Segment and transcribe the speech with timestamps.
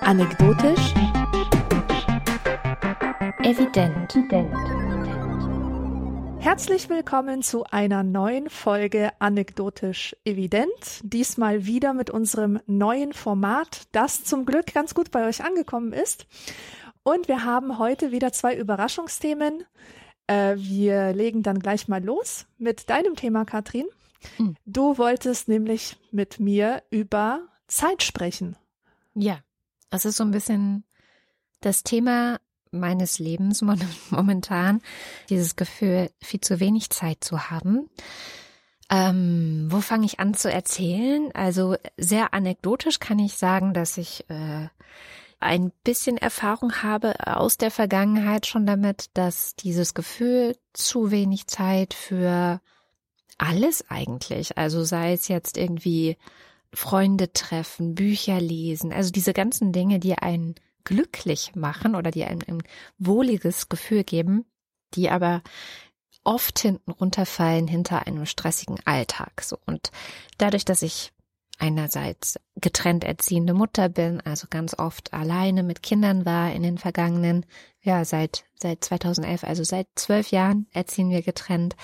[0.00, 0.92] Anekdotisch.
[3.44, 4.18] Evident.
[6.40, 10.72] Herzlich willkommen zu einer neuen Folge Anekdotisch Evident.
[11.04, 16.26] Diesmal wieder mit unserem neuen Format, das zum Glück ganz gut bei euch angekommen ist.
[17.04, 19.64] Und wir haben heute wieder zwei Überraschungsthemen.
[20.26, 23.86] Äh, wir legen dann gleich mal los mit deinem Thema, Katrin.
[24.38, 24.56] Mhm.
[24.64, 28.56] Du wolltest nämlich mit mir über Zeit sprechen.
[29.14, 29.38] Ja,
[29.90, 30.84] es ist so ein bisschen
[31.60, 32.38] das Thema
[32.70, 33.62] meines Lebens
[34.10, 34.82] momentan,
[35.30, 37.88] dieses Gefühl, viel zu wenig Zeit zu haben.
[38.88, 41.32] Ähm, wo fange ich an zu erzählen?
[41.34, 44.68] Also sehr anekdotisch kann ich sagen, dass ich äh,
[45.38, 51.94] ein bisschen Erfahrung habe aus der Vergangenheit schon damit, dass dieses Gefühl zu wenig Zeit
[51.94, 52.60] für
[53.38, 56.16] alles eigentlich, also sei es jetzt irgendwie
[56.72, 62.42] Freunde treffen, Bücher lesen, also diese ganzen Dinge, die einen glücklich machen oder die einem
[62.46, 62.62] ein
[62.98, 64.46] wohliges Gefühl geben,
[64.94, 65.42] die aber
[66.24, 69.42] oft hinten runterfallen hinter einem stressigen Alltag.
[69.42, 69.90] So und
[70.38, 71.12] dadurch, dass ich
[71.58, 77.46] einerseits getrennt erziehende Mutter bin, also ganz oft alleine mit Kindern war in den vergangenen,
[77.82, 81.76] ja seit seit 2011, also seit zwölf Jahren erziehen wir getrennt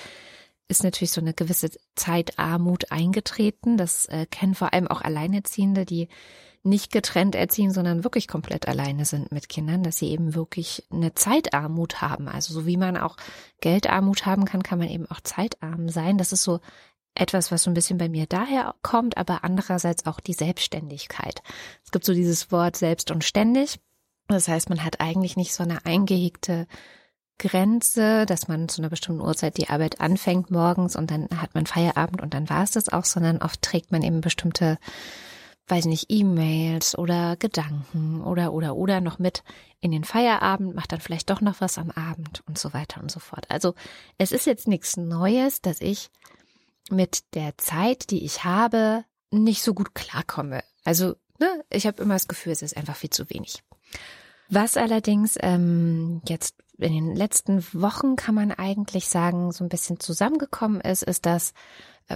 [0.72, 3.76] ist natürlich so eine gewisse Zeitarmut eingetreten.
[3.76, 6.08] Das äh, kennen vor allem auch Alleinerziehende, die
[6.64, 11.12] nicht getrennt erziehen, sondern wirklich komplett alleine sind mit Kindern, dass sie eben wirklich eine
[11.12, 12.28] Zeitarmut haben.
[12.28, 13.16] Also so wie man auch
[13.60, 16.18] Geldarmut haben kann, kann man eben auch zeitarm sein.
[16.18, 16.60] Das ist so
[17.14, 21.42] etwas, was so ein bisschen bei mir daher kommt, aber andererseits auch die Selbstständigkeit.
[21.84, 23.80] Es gibt so dieses Wort selbst und ständig.
[24.28, 26.66] Das heißt, man hat eigentlich nicht so eine eingehegte
[27.38, 31.66] Grenze, dass man zu einer bestimmten Uhrzeit die Arbeit anfängt morgens und dann hat man
[31.66, 34.78] Feierabend und dann war es das auch, sondern oft trägt man eben bestimmte,
[35.66, 39.42] weiß nicht, E-Mails oder Gedanken oder oder oder noch mit
[39.80, 43.10] in den Feierabend, macht dann vielleicht doch noch was am Abend und so weiter und
[43.10, 43.46] so fort.
[43.48, 43.74] Also
[44.18, 46.10] es ist jetzt nichts Neues, dass ich
[46.90, 50.62] mit der Zeit, die ich habe, nicht so gut klarkomme.
[50.84, 53.62] Also ne, ich habe immer das Gefühl, es ist einfach viel zu wenig.
[54.48, 60.00] Was allerdings ähm, jetzt in den letzten Wochen kann man eigentlich sagen, so ein bisschen
[60.00, 61.54] zusammengekommen ist, ist das,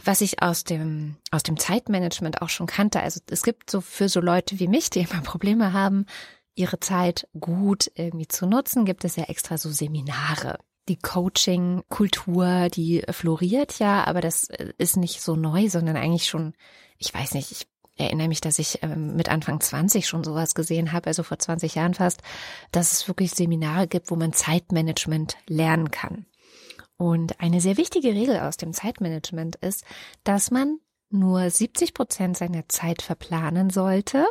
[0.04, 3.00] was ich aus dem, aus dem Zeitmanagement auch schon kannte.
[3.00, 6.06] Also es gibt so für so Leute wie mich, die immer Probleme haben,
[6.54, 10.58] ihre Zeit gut irgendwie zu nutzen, gibt es ja extra so Seminare.
[10.88, 14.48] Die Coaching-Kultur, die floriert ja, aber das
[14.78, 16.54] ist nicht so neu, sondern eigentlich schon,
[16.98, 17.66] ich weiß nicht, ich
[17.96, 21.74] erinnere mich, dass ich ähm, mit Anfang 20 schon sowas gesehen habe, also vor 20
[21.74, 22.22] Jahren fast,
[22.70, 26.26] dass es wirklich Seminare gibt, wo man Zeitmanagement lernen kann.
[26.98, 29.84] Und eine sehr wichtige Regel aus dem Zeitmanagement ist,
[30.24, 30.78] dass man
[31.10, 34.26] nur 70 Prozent seiner Zeit verplanen sollte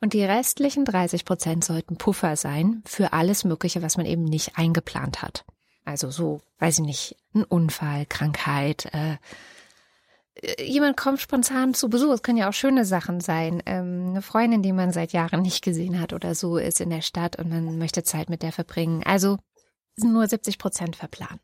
[0.00, 4.56] und die restlichen 30 Prozent sollten Puffer sein für alles Mögliche, was man eben nicht
[4.56, 5.44] eingeplant hat.
[5.84, 9.16] Also so, weiß ich nicht, ein Unfall, Krankheit, äh,
[10.62, 12.14] jemand kommt spontan zu Besuch.
[12.14, 13.62] Es können ja auch schöne Sachen sein.
[13.66, 17.02] Ähm, eine Freundin, die man seit Jahren nicht gesehen hat oder so, ist in der
[17.02, 19.02] Stadt und man möchte Zeit mit der verbringen.
[19.04, 19.38] Also
[19.96, 21.40] sind nur 70 Prozent verplant.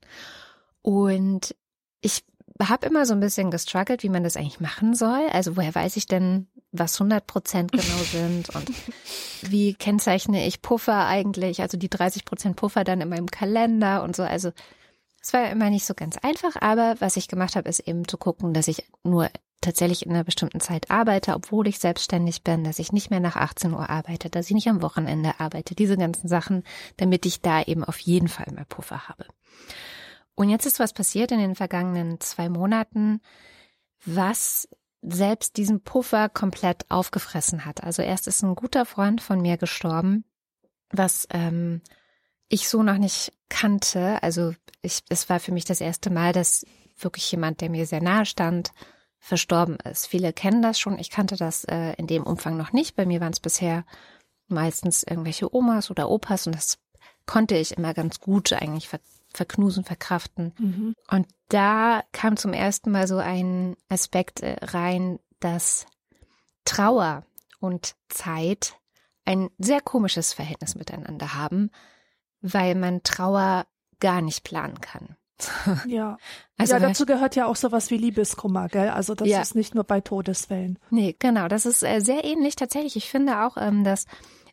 [0.82, 1.54] Und
[2.00, 2.24] ich
[2.62, 5.28] habe immer so ein bisschen gestruggelt, wie man das eigentlich machen soll.
[5.32, 8.70] Also woher weiß ich denn, was 100 Prozent genau sind und
[9.42, 14.16] wie kennzeichne ich Puffer eigentlich, also die 30 Prozent Puffer dann in meinem Kalender und
[14.16, 14.22] so.
[14.22, 14.52] Also
[15.22, 18.16] es war immer nicht so ganz einfach, aber was ich gemacht habe, ist eben zu
[18.16, 19.28] gucken, dass ich nur
[19.60, 23.36] tatsächlich in einer bestimmten Zeit arbeite, obwohl ich selbstständig bin, dass ich nicht mehr nach
[23.36, 26.62] 18 Uhr arbeite, dass ich nicht am Wochenende arbeite, diese ganzen Sachen,
[26.96, 29.26] damit ich da eben auf jeden Fall mehr Puffer habe.
[30.36, 33.20] Und jetzt ist was passiert in den vergangenen zwei Monaten,
[34.04, 34.68] was
[35.02, 37.82] selbst diesen Puffer komplett aufgefressen hat.
[37.82, 40.24] Also erst ist ein guter Freund von mir gestorben,
[40.90, 41.80] was ähm,
[42.48, 44.22] ich so noch nicht kannte.
[44.22, 46.66] Also ich, es war für mich das erste Mal, dass
[46.98, 48.72] wirklich jemand, der mir sehr nahe stand,
[49.18, 50.06] verstorben ist.
[50.06, 50.98] Viele kennen das schon.
[50.98, 52.94] Ich kannte das äh, in dem Umfang noch nicht.
[52.94, 53.84] Bei mir waren es bisher
[54.48, 56.78] meistens irgendwelche Omas oder Opas und das
[57.26, 59.00] konnte ich immer ganz gut eigentlich ver
[59.36, 60.52] verknusen, verkraften.
[60.58, 60.94] Mhm.
[61.10, 65.86] Und da kam zum ersten Mal so ein Aspekt äh, rein, dass
[66.64, 67.24] Trauer
[67.60, 68.74] und Zeit
[69.24, 71.70] ein sehr komisches Verhältnis miteinander haben,
[72.40, 73.66] weil man Trauer
[74.00, 75.16] gar nicht planen kann.
[75.86, 76.16] Ja.
[76.56, 78.88] Also ja, dazu gehört ja auch sowas wie Liebeskummer, gell?
[78.88, 79.42] Also das Ja.
[79.42, 80.78] ist nicht nur bei Todesfällen.
[80.88, 82.96] Nee, genau, das ist äh, sehr ähnlich tatsächlich.
[82.96, 84.06] Ich finde auch, ähm, dass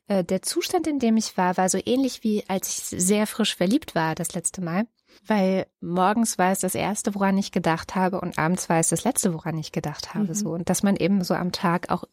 [0.08, 3.56] Äh, der Zustand, in dem ich war, war so ähnlich wie als ich sehr frisch
[3.56, 4.86] verliebt war das letzte Mal.
[5.28, 9.04] Weil morgens war es das erste, woran ich gedacht habe, und abends war es das
[9.04, 10.30] letzte, woran ich gedacht habe.
[10.30, 10.34] Mhm.
[10.34, 10.50] So.
[10.50, 12.04] Und dass man eben so am Tag auch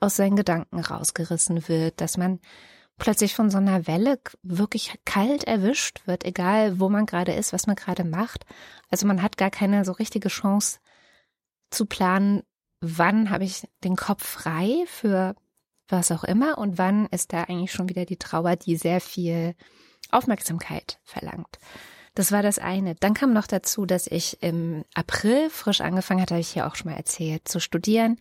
[0.00, 2.40] aus seinen Gedanken rausgerissen wird, dass man
[2.98, 7.66] plötzlich von so einer Welle wirklich kalt erwischt wird, egal wo man gerade ist, was
[7.66, 8.44] man gerade macht.
[8.90, 10.80] Also man hat gar keine so richtige Chance
[11.70, 12.42] zu planen,
[12.80, 15.36] wann habe ich den Kopf frei für
[15.88, 19.54] was auch immer und wann ist da eigentlich schon wieder die Trauer, die sehr viel
[20.10, 21.58] Aufmerksamkeit verlangt.
[22.14, 22.96] Das war das eine.
[22.96, 26.74] Dann kam noch dazu, dass ich im April frisch angefangen hatte, habe ich hier auch
[26.74, 28.18] schon mal erzählt, zu studieren.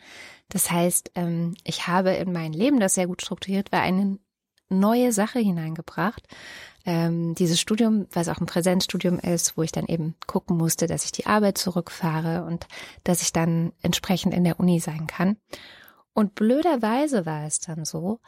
[0.50, 4.20] Das heißt, ähm, ich habe in mein Leben, das sehr gut strukturiert war, eine
[4.70, 6.28] neue Sache hineingebracht.
[6.86, 11.06] Ähm, dieses Studium, was auch ein Präsenzstudium ist, wo ich dann eben gucken musste, dass
[11.06, 12.68] ich die Arbeit zurückfahre und
[13.04, 15.38] dass ich dann entsprechend in der Uni sein kann.
[16.18, 18.20] Und blöderweise war es dann so,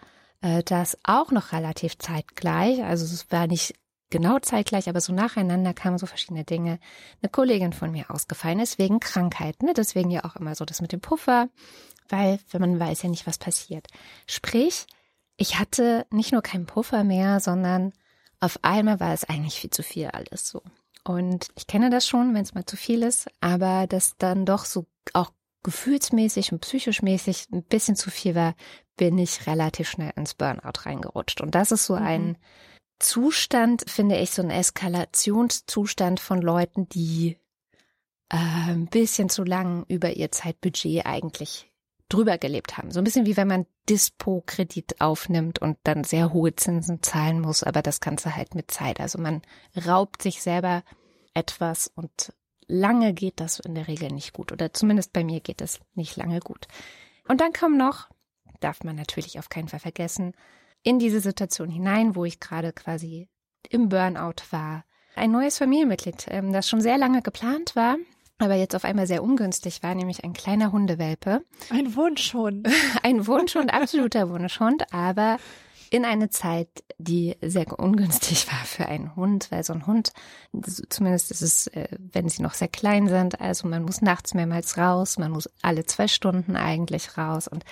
[0.41, 3.73] äh, dass auch noch relativ zeitgleich, also es war nicht
[4.11, 6.77] genau zeitgleich, aber so nacheinander kamen so verschiedene Dinge.
[7.19, 9.73] Eine Kollegin von mir ausgefallen ist wegen Krankheit, ne?
[9.75, 11.49] Deswegen ja auch immer so das mit dem Puffer,
[12.09, 13.87] weil wenn man weiß ja nicht, was passiert.
[14.27, 14.85] Sprich,
[15.35, 17.93] ich hatte nicht nur keinen Puffer mehr, sondern
[18.39, 20.61] auf einmal war es eigentlich viel zu viel alles so.
[21.03, 24.65] Und ich kenne das schon, wenn es mal zu viel ist, aber das dann doch
[24.65, 25.31] so auch
[25.63, 28.55] gefühlsmäßig und psychisch mäßig ein bisschen zu viel war,
[28.97, 31.41] bin ich relativ schnell ins Burnout reingerutscht.
[31.41, 32.05] Und das ist so mhm.
[32.05, 32.37] ein
[32.99, 37.37] Zustand, finde ich, so ein Eskalationszustand von Leuten, die
[38.29, 38.37] äh,
[38.71, 41.71] ein bisschen zu lang über ihr Zeitbudget eigentlich
[42.09, 42.91] drüber gelebt haben.
[42.91, 47.63] So ein bisschen wie wenn man Dispo-Kredit aufnimmt und dann sehr hohe Zinsen zahlen muss,
[47.63, 48.99] aber das Ganze halt mit Zeit.
[48.99, 49.41] Also man
[49.85, 50.83] raubt sich selber
[51.33, 52.33] etwas und
[52.69, 54.53] lange geht das in der Regel nicht gut.
[54.53, 56.67] Oder zumindest bei mir geht es nicht lange gut.
[57.27, 58.07] Und dann kommen noch,
[58.61, 60.33] darf man natürlich auf keinen Fall vergessen,
[60.83, 63.27] in diese Situation hinein, wo ich gerade quasi
[63.69, 64.85] im Burnout war.
[65.15, 67.97] Ein neues Familienmitglied, ähm, das schon sehr lange geplant war,
[68.37, 71.43] aber jetzt auf einmal sehr ungünstig war, nämlich ein kleiner Hundewelpe.
[71.69, 72.69] Ein Wunschhund.
[73.03, 75.37] Ein Wunschhund, absoluter Wunschhund, aber
[75.91, 80.11] in eine Zeit, die sehr ungünstig war für einen Hund, weil so ein Hund,
[80.89, 84.77] zumindest ist es, äh, wenn sie noch sehr klein sind, also man muss nachts mehrmals
[84.77, 87.63] raus, man muss alle zwei Stunden eigentlich raus und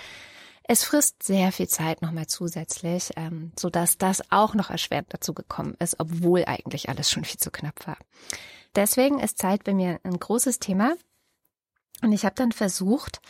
[0.70, 5.32] es frisst sehr viel Zeit nochmal zusätzlich, ähm, so dass das auch noch erschwert dazu
[5.32, 7.96] gekommen ist, obwohl eigentlich alles schon viel zu knapp war.
[8.74, 10.94] Deswegen ist Zeit bei mir ein großes Thema.
[12.02, 13.20] Und ich habe dann versucht,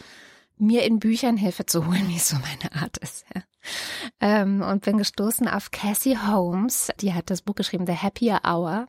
[0.57, 3.25] mir in Büchern Hilfe zu holen, wie es so meine Art ist.
[3.35, 3.43] Ja.
[4.21, 6.91] Ähm, und bin gestoßen auf Cassie Holmes.
[7.01, 8.87] Die hat das Buch geschrieben, The Happier Hour,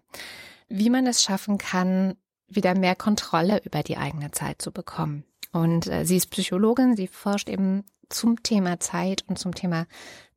[0.67, 2.15] wie man es schaffen kann,
[2.47, 5.23] wieder mehr Kontrolle über die eigene Zeit zu bekommen.
[5.51, 9.85] Und äh, sie ist Psychologin, sie forscht eben zum Thema Zeit und zum Thema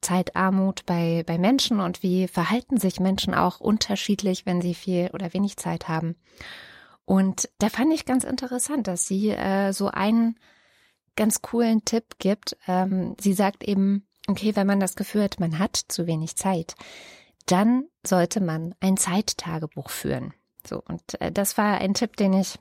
[0.01, 5.33] Zeitarmut bei, bei Menschen und wie verhalten sich Menschen auch unterschiedlich, wenn sie viel oder
[5.33, 6.17] wenig Zeit haben.
[7.05, 10.37] Und da fand ich ganz interessant, dass sie äh, so einen
[11.17, 12.57] ganz coolen Tipp gibt.
[12.67, 16.75] Ähm, sie sagt eben, okay, wenn man das Gefühl hat, man hat zu wenig Zeit,
[17.47, 20.33] dann sollte man ein Zeittagebuch führen.
[20.67, 22.59] So, und äh, das war ein Tipp, den ich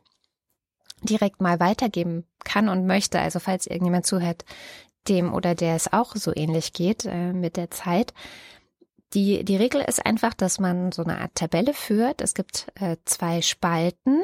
[1.04, 3.20] direkt mal weitergeben kann und möchte.
[3.20, 4.46] Also falls irgendjemand zuhört,
[5.08, 8.14] dem oder der es auch so ähnlich geht äh, mit der Zeit.
[9.14, 12.22] Die, die Regel ist einfach, dass man so eine Art Tabelle führt.
[12.22, 14.22] Es gibt äh, zwei Spalten.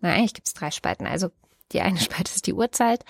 [0.00, 1.06] Nein, eigentlich gibt es drei Spalten.
[1.06, 1.30] Also
[1.72, 3.04] die eine Spalte ist die Uhrzeit.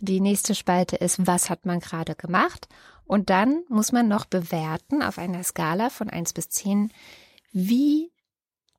[0.00, 2.68] Die nächste Spalte ist, was hat man gerade gemacht?
[3.06, 6.92] Und dann muss man noch bewerten auf einer Skala von eins bis zehn,
[7.52, 8.12] wie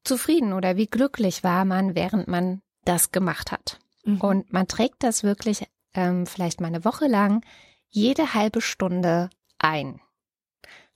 [0.03, 3.79] zufrieden oder wie glücklich war man, während man das gemacht hat.
[4.03, 4.21] Mhm.
[4.21, 7.43] Und man trägt das wirklich ähm, vielleicht mal eine Woche lang
[7.89, 10.01] jede halbe Stunde ein.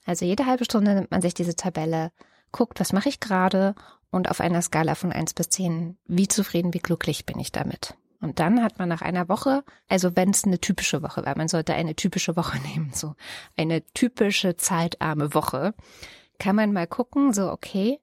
[0.04, 2.12] Also jede halbe Stunde nimmt man sich diese Tabelle,
[2.52, 3.74] guckt, was mache ich gerade
[4.10, 7.94] und auf einer Skala von eins bis zehn, wie zufrieden, wie glücklich bin ich damit.
[8.20, 11.48] Und dann hat man nach einer Woche, also wenn es eine typische Woche war, man
[11.48, 13.14] sollte eine typische Woche nehmen, so
[13.56, 15.74] eine typische zeitarme Woche,
[16.38, 18.00] kann man mal gucken, so okay,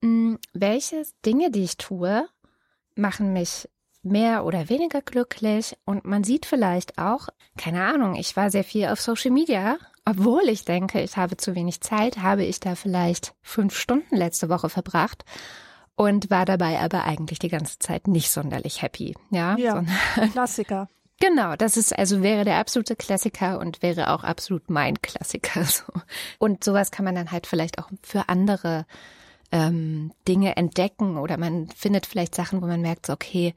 [0.00, 2.28] mh, hm, welche Dinge, die ich tue,
[2.94, 3.68] machen mich
[4.02, 5.76] mehr oder weniger glücklich?
[5.84, 10.48] Und man sieht vielleicht auch, keine Ahnung, ich war sehr viel auf Social Media, obwohl
[10.48, 14.68] ich denke, ich habe zu wenig Zeit, habe ich da vielleicht fünf Stunden letzte Woche
[14.68, 15.24] verbracht
[16.02, 19.14] und war dabei aber eigentlich die ganze Zeit nicht sonderlich happy.
[19.30, 19.84] Ja, ja
[20.32, 20.88] Klassiker.
[21.20, 25.64] Genau, das ist also wäre der absolute Klassiker und wäre auch absolut mein Klassiker.
[25.64, 25.84] So.
[26.38, 28.86] Und sowas kann man dann halt vielleicht auch für andere
[29.52, 33.54] ähm, Dinge entdecken oder man findet vielleicht Sachen, wo man merkt, so, okay,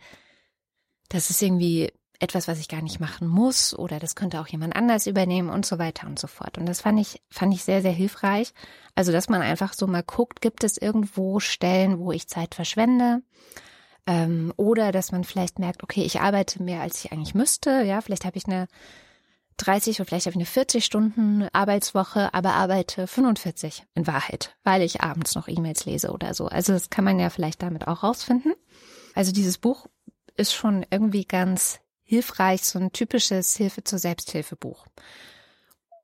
[1.09, 4.75] das ist irgendwie etwas, was ich gar nicht machen muss oder das könnte auch jemand
[4.75, 6.57] anders übernehmen und so weiter und so fort.
[6.57, 8.53] Und das fand ich, fand ich sehr, sehr hilfreich.
[8.95, 13.21] Also, dass man einfach so mal guckt, gibt es irgendwo Stellen, wo ich Zeit verschwende?
[14.07, 17.81] Ähm, oder dass man vielleicht merkt, okay, ich arbeite mehr, als ich eigentlich müsste.
[17.81, 18.67] Ja, vielleicht habe ich eine
[19.57, 24.81] 30 oder vielleicht habe ich eine 40 Stunden Arbeitswoche, aber arbeite 45 in Wahrheit, weil
[24.81, 26.47] ich abends noch E-Mails lese oder so.
[26.47, 28.53] Also das kann man ja vielleicht damit auch rausfinden.
[29.15, 29.87] Also dieses Buch
[30.35, 34.85] ist schon irgendwie ganz hilfreich, so ein typisches Hilfe zur Selbsthilfebuch.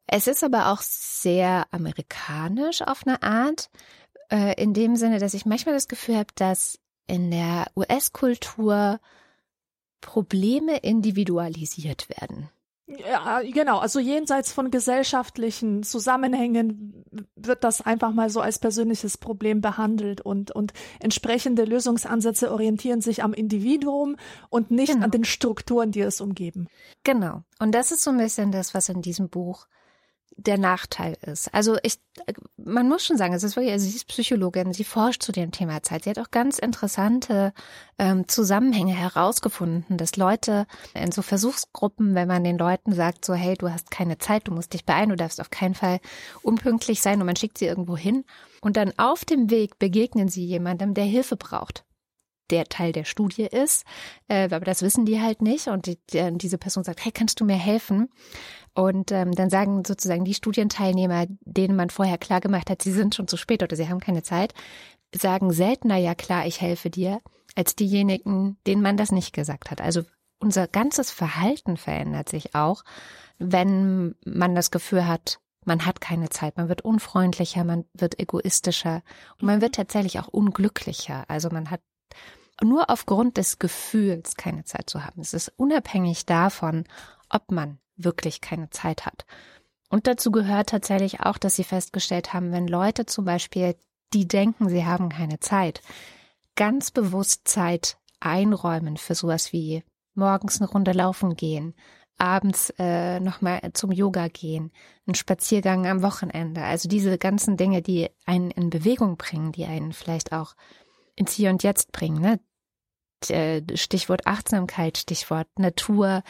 [0.07, 3.69] Es ist aber auch sehr amerikanisch auf eine Art,
[4.29, 8.99] äh, in dem Sinne, dass ich manchmal das Gefühl habe, dass in der US-Kultur
[10.01, 12.49] Probleme individualisiert werden.
[12.87, 13.79] Ja, genau.
[13.79, 20.51] Also jenseits von gesellschaftlichen Zusammenhängen wird das einfach mal so als persönliches Problem behandelt und,
[20.51, 24.17] und entsprechende Lösungsansätze orientieren sich am Individuum
[24.49, 25.05] und nicht genau.
[25.05, 26.67] an den Strukturen, die es umgeben.
[27.03, 27.43] Genau.
[27.59, 29.67] Und das ist so ein bisschen das, was in diesem Buch
[30.43, 31.53] der Nachteil ist.
[31.53, 31.99] Also ich,
[32.57, 35.51] man muss schon sagen, es ist wirklich, also sie ist Psychologin, sie forscht zu dem
[35.51, 36.03] Thema Zeit.
[36.03, 37.53] Sie hat auch ganz interessante
[37.97, 43.55] ähm, Zusammenhänge herausgefunden, dass Leute in so Versuchsgruppen, wenn man den Leuten sagt, so hey,
[43.55, 45.99] du hast keine Zeit, du musst dich beeilen, du darfst auf keinen Fall
[46.41, 48.25] unpünktlich sein und man schickt sie irgendwo hin
[48.61, 51.83] und dann auf dem Weg begegnen sie jemandem, der Hilfe braucht
[52.51, 53.85] der Teil der Studie ist,
[54.27, 57.39] äh, aber das wissen die halt nicht und die, die, diese Person sagt, hey, kannst
[57.39, 58.09] du mir helfen?
[58.73, 63.15] Und ähm, dann sagen sozusagen die Studienteilnehmer, denen man vorher klar gemacht hat, sie sind
[63.15, 64.53] schon zu spät oder sie haben keine Zeit,
[65.13, 67.19] sagen seltener, ja klar, ich helfe dir,
[67.55, 69.81] als diejenigen, denen man das nicht gesagt hat.
[69.81, 70.03] Also
[70.39, 72.83] unser ganzes Verhalten verändert sich auch,
[73.37, 79.03] wenn man das Gefühl hat, man hat keine Zeit, man wird unfreundlicher, man wird egoistischer
[79.39, 81.25] und man wird tatsächlich auch unglücklicher.
[81.27, 81.81] Also man hat
[82.63, 85.21] nur aufgrund des Gefühls keine Zeit zu haben.
[85.21, 86.85] Es ist unabhängig davon,
[87.29, 89.25] ob man wirklich keine Zeit hat.
[89.89, 93.75] Und dazu gehört tatsächlich auch, dass sie festgestellt haben, wenn Leute zum Beispiel,
[94.13, 95.81] die denken, sie haben keine Zeit,
[96.55, 101.73] ganz bewusst Zeit einräumen für sowas wie morgens eine Runde laufen gehen,
[102.17, 104.71] abends äh, nochmal zum Yoga gehen,
[105.07, 106.61] einen Spaziergang am Wochenende.
[106.61, 110.55] Also diese ganzen Dinge, die einen in Bewegung bringen, die einen vielleicht auch
[111.15, 112.21] ins Hier und Jetzt bringen.
[112.21, 112.39] Ne?
[113.29, 116.23] Äh, Stichwort Achtsamkeit, Stichwort Natur,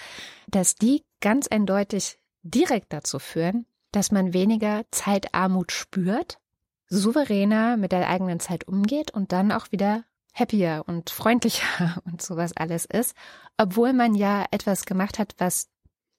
[0.48, 6.40] dass die ganz eindeutig direkt dazu führen, dass man weniger Zeitarmut spürt,
[6.88, 12.52] souveräner mit der eigenen Zeit umgeht und dann auch wieder happier und freundlicher und sowas
[12.56, 13.16] alles ist,
[13.58, 15.70] obwohl man ja etwas gemacht hat, was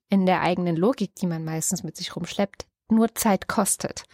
[0.08, 4.04] in der eigenen Logik, die man meistens mit sich rumschleppt, nur Zeit kostet.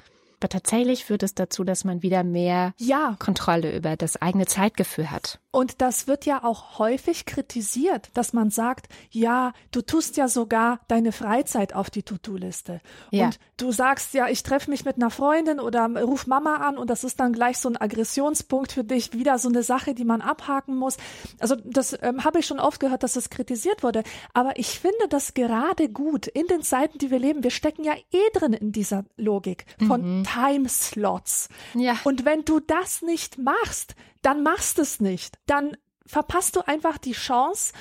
[0.41, 3.17] Aber tatsächlich führt es dazu, dass man wieder mehr ja.
[3.19, 5.41] Kontrolle über das eigene Zeitgefühl hat.
[5.51, 10.81] Und das wird ja auch häufig kritisiert, dass man sagt, ja, du tust ja sogar
[10.87, 12.81] deine Freizeit auf die To-Do-Liste.
[13.11, 13.27] Ja.
[13.27, 16.89] Und du sagst ja, ich treffe mich mit einer Freundin oder ruf Mama an und
[16.89, 20.21] das ist dann gleich so ein Aggressionspunkt für dich, wieder so eine Sache, die man
[20.21, 20.99] abhaken muss.
[21.41, 24.05] Also das ähm, habe ich schon oft gehört, dass es kritisiert wurde.
[24.35, 27.43] Aber ich finde das gerade gut in den Zeiten, die wir leben.
[27.43, 30.28] Wir stecken ja eh drin in dieser Logik von mhm.
[30.35, 31.49] Timeslots.
[31.75, 31.97] Ja.
[32.05, 35.39] Und wenn du das nicht machst, dann machst es nicht.
[35.47, 37.73] Dann verpasst du einfach die Chance,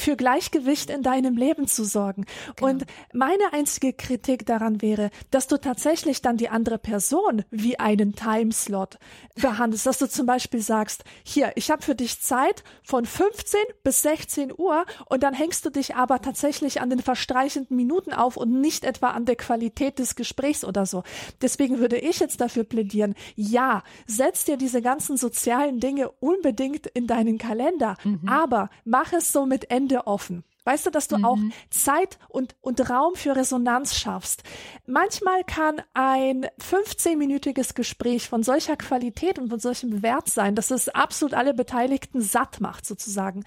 [0.00, 2.24] für Gleichgewicht in deinem Leben zu sorgen.
[2.56, 2.70] Genau.
[2.70, 8.14] Und meine einzige Kritik daran wäre, dass du tatsächlich dann die andere Person wie einen
[8.14, 8.98] Timeslot
[9.40, 14.02] behandelst, dass du zum Beispiel sagst, hier, ich habe für dich Zeit von 15 bis
[14.02, 18.60] 16 Uhr und dann hängst du dich aber tatsächlich an den verstreichenden Minuten auf und
[18.60, 21.02] nicht etwa an der Qualität des Gesprächs oder so.
[21.42, 27.06] Deswegen würde ich jetzt dafür plädieren, ja, setz dir diese ganzen sozialen Dinge unbedingt in
[27.06, 28.28] deinen Kalender, mhm.
[28.28, 30.42] aber mach es so mit Ende Ende offen.
[30.64, 31.24] Weißt du, dass du mhm.
[31.24, 31.38] auch
[31.70, 34.42] Zeit und, und Raum für Resonanz schaffst.
[34.84, 40.88] Manchmal kann ein 15-minütiges Gespräch von solcher Qualität und von solchem Wert sein, dass es
[40.88, 43.44] absolut alle Beteiligten satt macht, sozusagen.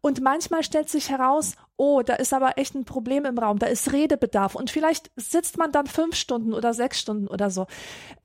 [0.00, 3.66] Und manchmal stellt sich heraus, oh, da ist aber echt ein Problem im Raum, da
[3.66, 4.54] ist Redebedarf.
[4.54, 7.66] Und vielleicht sitzt man dann fünf Stunden oder sechs Stunden oder so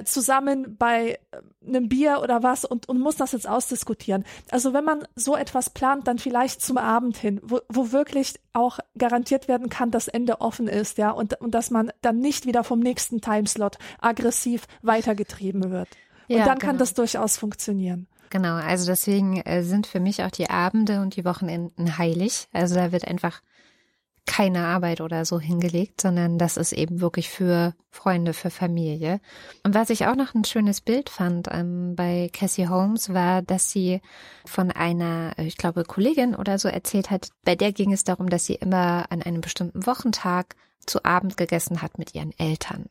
[0.04, 4.26] zusammen bei äh, einem Bier oder was und, und muss das jetzt ausdiskutieren.
[4.52, 8.80] Also wenn man so etwas plant, dann vielleicht zum Abend hin, wo, wo wirklich auch
[8.98, 12.64] garantiert werden kann, dass Ende offen ist, ja, und, und dass man dann nicht wieder
[12.64, 15.90] vom nächsten Timeslot aggressiv weitergetrieben wird.
[16.28, 16.72] Und ja, dann genau.
[16.72, 18.08] kann das durchaus funktionieren.
[18.32, 22.48] Genau, also deswegen äh, sind für mich auch die Abende und die Wochenenden heilig.
[22.54, 23.42] Also da wird einfach
[24.26, 29.20] keine Arbeit oder so hingelegt, sondern das ist eben wirklich für Freunde, für Familie.
[29.64, 33.70] Und was ich auch noch ein schönes Bild fand ähm, bei Cassie Holmes war, dass
[33.70, 34.00] sie
[34.46, 38.46] von einer, ich glaube, Kollegin oder so erzählt hat, bei der ging es darum, dass
[38.46, 42.86] sie immer an einem bestimmten Wochentag zu Abend gegessen hat mit ihren Eltern.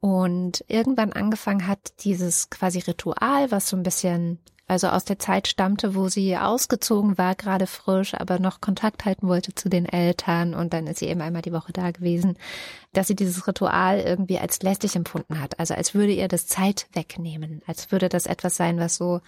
[0.00, 4.38] Und irgendwann angefangen hat dieses quasi Ritual, was so ein bisschen
[4.68, 9.28] also aus der Zeit stammte, wo sie ausgezogen war, gerade frisch, aber noch Kontakt halten
[9.28, 12.36] wollte zu den Eltern und dann ist sie eben einmal die Woche da gewesen,
[12.92, 16.88] dass sie dieses Ritual irgendwie als lästig empfunden hat, also als würde ihr das Zeit
[16.92, 19.20] wegnehmen, als würde das etwas sein, was so,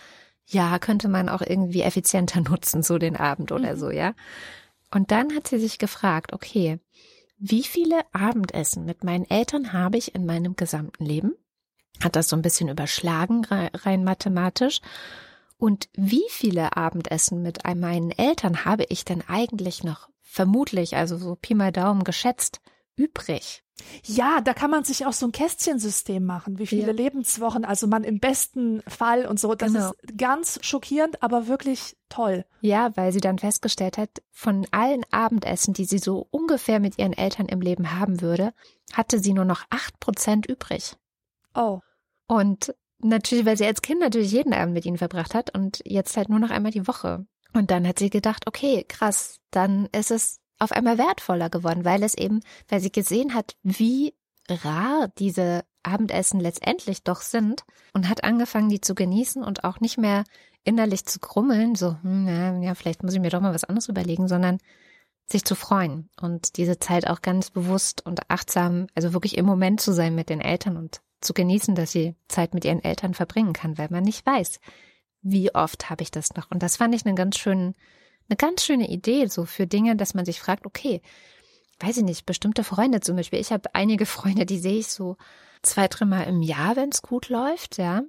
[0.47, 3.79] ja, könnte man auch irgendwie effizienter nutzen, so den Abend oder mhm.
[3.79, 4.15] so, ja.
[4.91, 6.81] Und dann hat sie sich gefragt, okay,
[7.39, 11.35] wie viele Abendessen mit meinen Eltern habe ich in meinem gesamten Leben?
[12.03, 14.81] Hat das so ein bisschen überschlagen, rein mathematisch.
[15.57, 21.37] Und wie viele Abendessen mit meinen Eltern habe ich denn eigentlich noch vermutlich, also so
[21.37, 22.61] Pi mal Daumen geschätzt,
[22.97, 23.65] übrig?
[24.05, 26.93] Ja, da kann man sich auch so ein Kästchensystem machen, wie viele ja.
[26.93, 29.55] Lebenswochen, also man im besten Fall und so.
[29.55, 29.91] Das genau.
[29.91, 32.45] ist ganz schockierend, aber wirklich toll.
[32.61, 37.13] Ja, weil sie dann festgestellt hat, von allen Abendessen, die sie so ungefähr mit ihren
[37.13, 38.53] Eltern im Leben haben würde,
[38.93, 40.97] hatte sie nur noch acht Prozent übrig.
[41.55, 41.81] Oh.
[42.27, 46.17] Und natürlich, weil sie als Kind natürlich jeden Abend mit ihnen verbracht hat und jetzt
[46.17, 47.27] halt nur noch einmal die Woche.
[47.55, 52.03] Und dann hat sie gedacht, okay, krass, dann ist es auf einmal wertvoller geworden, weil
[52.03, 54.15] es eben, weil sie gesehen hat, wie
[54.49, 59.99] rar diese Abendessen letztendlich doch sind und hat angefangen, die zu genießen und auch nicht
[59.99, 60.25] mehr
[60.65, 63.89] innerlich zu krummeln, so, hm, ja, ja, vielleicht muss ich mir doch mal was anderes
[63.89, 64.59] überlegen, sondern
[65.31, 69.81] sich zu freuen und diese Zeit auch ganz bewusst und achtsam, also wirklich im Moment
[69.81, 73.53] zu sein mit den Eltern und zu genießen, dass sie Zeit mit ihren Eltern verbringen
[73.53, 74.61] kann, weil man nicht weiß,
[75.21, 76.51] wie oft habe ich das noch.
[76.51, 77.75] Und das fand ich einen ganz schönen,
[78.29, 81.01] eine ganz schöne Idee, so für Dinge, dass man sich fragt, okay,
[81.81, 83.41] weiß ich nicht, bestimmte Freunde zum Beispiel.
[83.41, 85.17] Ich habe einige Freunde, die sehe ich so
[85.63, 88.03] zwei, dreimal im Jahr, wenn es gut läuft, ja.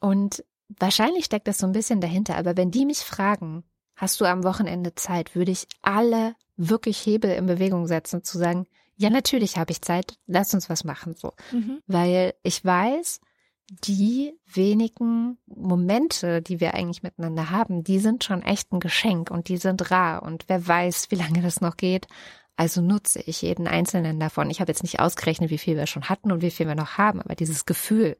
[0.00, 0.44] Und
[0.78, 2.36] wahrscheinlich steckt das so ein bisschen dahinter.
[2.36, 3.64] Aber wenn die mich fragen,
[3.96, 8.66] hast du am Wochenende Zeit, würde ich alle wirklich Hebel in Bewegung setzen, zu sagen,
[8.96, 11.32] ja, natürlich habe ich Zeit, lass uns was machen, so.
[11.52, 11.80] Mhm.
[11.86, 13.20] Weil ich weiß,
[13.70, 19.48] die wenigen Momente, die wir eigentlich miteinander haben, die sind schon echt ein Geschenk und
[19.48, 22.08] die sind rar und wer weiß, wie lange das noch geht.
[22.56, 24.50] Also nutze ich jeden einzelnen davon.
[24.50, 26.98] Ich habe jetzt nicht ausgerechnet, wie viel wir schon hatten und wie viel wir noch
[26.98, 28.16] haben, aber dieses Gefühl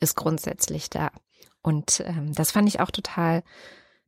[0.00, 1.10] ist grundsätzlich da.
[1.62, 3.44] Und ähm, das fand ich auch total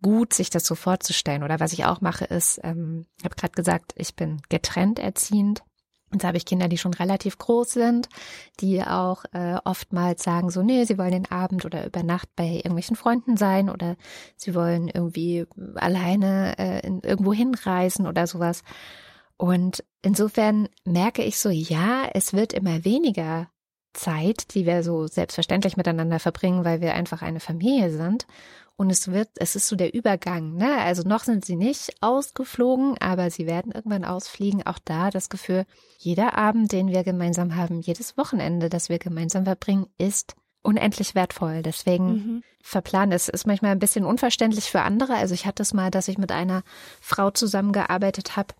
[0.02, 1.44] gut, sich das so vorzustellen.
[1.44, 5.62] Oder was ich auch mache, ist, ähm, ich habe gerade gesagt, ich bin getrennt erziehend.
[6.12, 8.08] Und da habe ich Kinder, die schon relativ groß sind,
[8.60, 12.56] die auch äh, oftmals sagen so, nee, sie wollen den Abend oder über Nacht bei
[12.56, 13.96] irgendwelchen Freunden sein oder
[14.36, 15.46] sie wollen irgendwie
[15.76, 18.62] alleine äh, in, irgendwo hinreisen oder sowas.
[19.36, 23.48] Und insofern merke ich so, ja, es wird immer weniger
[23.92, 28.26] Zeit, die wir so selbstverständlich miteinander verbringen, weil wir einfach eine Familie sind.
[28.80, 30.78] Und es wird, es ist so der Übergang, ne?
[30.78, 34.66] Also noch sind sie nicht ausgeflogen, aber sie werden irgendwann ausfliegen.
[34.66, 35.66] Auch da das Gefühl,
[35.98, 41.60] jeder Abend, den wir gemeinsam haben, jedes Wochenende, das wir gemeinsam verbringen, ist unendlich wertvoll.
[41.60, 42.42] Deswegen mhm.
[42.62, 43.12] verplanen.
[43.12, 45.12] Es ist manchmal ein bisschen unverständlich für andere.
[45.12, 46.62] Also ich hatte es mal, dass ich mit einer
[47.02, 48.54] Frau zusammengearbeitet habe,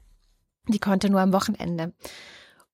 [0.69, 1.95] die konnte nur am Wochenende.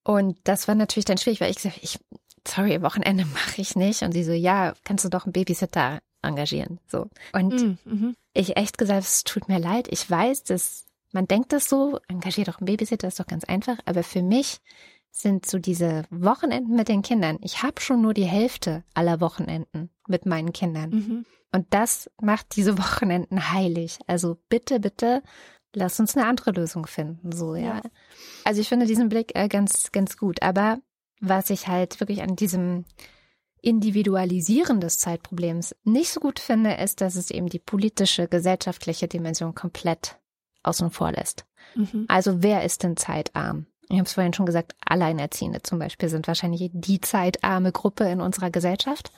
[0.03, 1.97] Und das war natürlich dann schwierig, weil ich gesagt ich,
[2.45, 4.01] sorry, Wochenende mache ich nicht.
[4.01, 6.79] Und sie so, ja, kannst du doch einen Babysitter engagieren.
[6.87, 7.07] So.
[7.33, 8.15] Und mm, mhm.
[8.33, 9.87] ich echt gesagt, es tut mir leid.
[9.89, 13.77] Ich weiß, dass man denkt das so, engagiert doch einen Babysitter, ist doch ganz einfach.
[13.85, 14.59] Aber für mich
[15.09, 17.39] sind so diese Wochenenden mit den Kindern.
[17.41, 20.89] Ich habe schon nur die Hälfte aller Wochenenden mit meinen Kindern.
[20.89, 21.25] Mhm.
[21.51, 23.99] Und das macht diese Wochenenden heilig.
[24.07, 25.23] Also bitte, bitte,
[25.73, 27.31] lass uns eine andere Lösung finden.
[27.31, 27.77] So, ja.
[27.77, 27.81] ja.
[28.43, 30.41] Also ich finde diesen Blick äh, ganz, ganz gut.
[30.41, 30.79] Aber
[31.19, 32.85] was ich halt wirklich an diesem
[33.67, 39.55] Individualisieren des Zeitproblems nicht so gut finde, ist, dass es eben die politische, gesellschaftliche Dimension
[39.55, 40.17] komplett
[40.63, 41.45] außen vor lässt.
[41.75, 42.05] Mhm.
[42.07, 43.65] Also wer ist denn zeitarm?
[43.89, 48.21] Ich habe es vorhin schon gesagt, Alleinerziehende zum Beispiel sind wahrscheinlich die zeitarme Gruppe in
[48.21, 49.11] unserer Gesellschaft,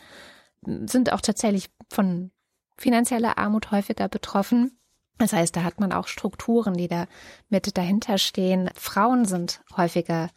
[0.66, 2.32] sind auch tatsächlich von
[2.76, 4.80] finanzieller Armut häufiger betroffen.
[5.20, 7.06] Das heißt, da hat man auch Strukturen, die da
[7.50, 8.72] mit dahinter stehen.
[8.74, 10.32] Frauen sind häufiger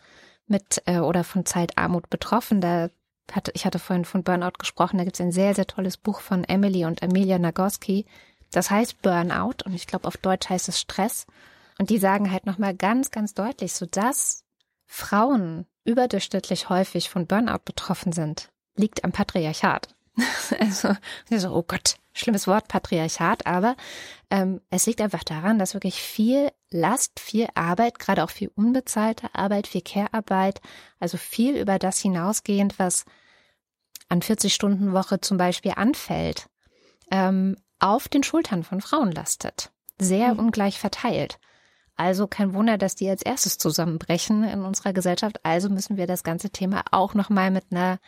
[0.46, 2.60] mit äh, oder von Zeitarmut betroffen.
[2.60, 2.90] Da
[3.30, 6.20] hatte, ich hatte vorhin von Burnout gesprochen, da gibt es ein sehr, sehr tolles Buch
[6.20, 8.06] von Emily und Amelia Nagoski.
[8.50, 11.26] Das heißt Burnout und ich glaube auf Deutsch heißt es Stress.
[11.78, 14.44] Und die sagen halt nochmal ganz, ganz deutlich, so dass
[14.86, 19.94] Frauen überdurchschnittlich häufig von Burnout betroffen sind, liegt am Patriarchat.
[20.60, 20.94] also,
[21.30, 23.76] so, oh Gott, schlimmes Wort, Patriarchat, aber
[24.30, 29.34] ähm, es liegt einfach daran, dass wirklich viel Last, viel Arbeit, gerade auch viel unbezahlte
[29.34, 30.60] Arbeit, viel Care-Arbeit,
[30.98, 33.04] also viel über das hinausgehend, was
[34.08, 36.48] an 40-Stunden-Woche zum Beispiel anfällt,
[37.10, 39.70] ähm, auf den Schultern von Frauen lastet.
[39.98, 40.40] Sehr mhm.
[40.40, 41.38] ungleich verteilt.
[41.96, 45.44] Also kein Wunder, dass die als erstes zusammenbrechen in unserer Gesellschaft.
[45.44, 47.98] Also müssen wir das ganze Thema auch nochmal mit einer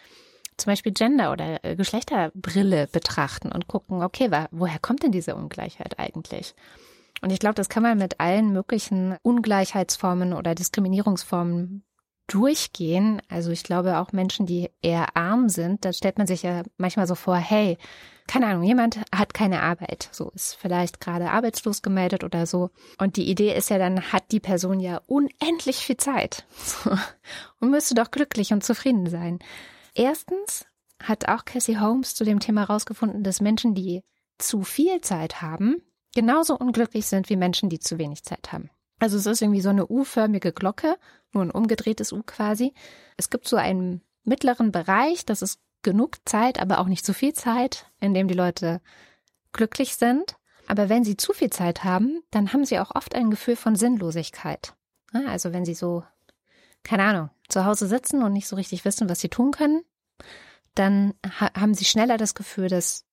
[0.57, 5.99] zum Beispiel Gender- oder äh, Geschlechterbrille betrachten und gucken, okay, woher kommt denn diese Ungleichheit
[5.99, 6.55] eigentlich?
[7.25, 11.83] Und ich glaube, das kann man mit allen möglichen Ungleichheitsformen oder Diskriminierungsformen
[12.27, 13.23] durchgehen.
[13.31, 17.07] Also ich glaube auch Menschen, die eher arm sind, da stellt man sich ja manchmal
[17.07, 17.79] so vor, hey,
[18.27, 22.69] keine Ahnung, jemand hat keine Arbeit, so ist vielleicht gerade arbeitslos gemeldet oder so.
[22.99, 26.45] Und die Idee ist ja dann, hat die Person ja unendlich viel Zeit
[27.59, 29.39] und müsste doch glücklich und zufrieden sein.
[29.95, 30.67] Erstens
[31.03, 34.03] hat auch Cassie Holmes zu dem Thema herausgefunden, dass Menschen, die
[34.37, 35.81] zu viel Zeit haben,
[36.15, 38.71] genauso unglücklich sind wie Menschen, die zu wenig Zeit haben.
[38.99, 40.97] Also es ist irgendwie so eine U-förmige Glocke,
[41.33, 42.73] nur ein umgedrehtes U quasi.
[43.17, 47.35] Es gibt so einen mittleren Bereich, das ist genug Zeit, aber auch nicht zu viel
[47.35, 48.81] Zeit, in dem die Leute
[49.53, 50.37] glücklich sind.
[50.67, 53.77] Aber wenn sie zu viel Zeit haben, dann haben sie auch oft ein Gefühl von
[53.77, 54.75] Sinnlosigkeit.
[55.13, 56.03] Also wenn sie so,
[56.83, 59.85] keine Ahnung, zu Hause sitzen und nicht so richtig wissen, was sie tun können,
[60.75, 63.05] dann ha haben sie schneller das Gefühl, dass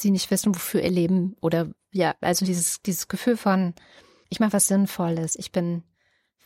[0.00, 3.74] sie nicht wissen, wofür ihr Leben oder ja, also dieses, dieses Gefühl von,
[4.28, 5.82] ich mache was Sinnvolles, ich bin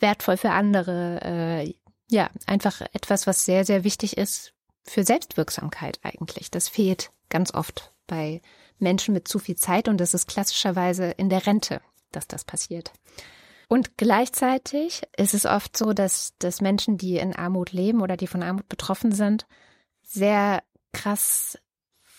[0.00, 1.74] wertvoll für andere, äh,
[2.10, 6.50] ja, einfach etwas, was sehr, sehr wichtig ist für Selbstwirksamkeit eigentlich.
[6.50, 8.42] Das fehlt ganz oft bei
[8.78, 11.80] Menschen mit zu viel Zeit und das ist klassischerweise in der Rente,
[12.12, 12.92] dass das passiert.
[13.68, 18.26] Und gleichzeitig ist es oft so, dass, dass Menschen, die in Armut leben oder die
[18.26, 19.46] von Armut betroffen sind,
[20.02, 20.62] sehr
[20.92, 21.58] krass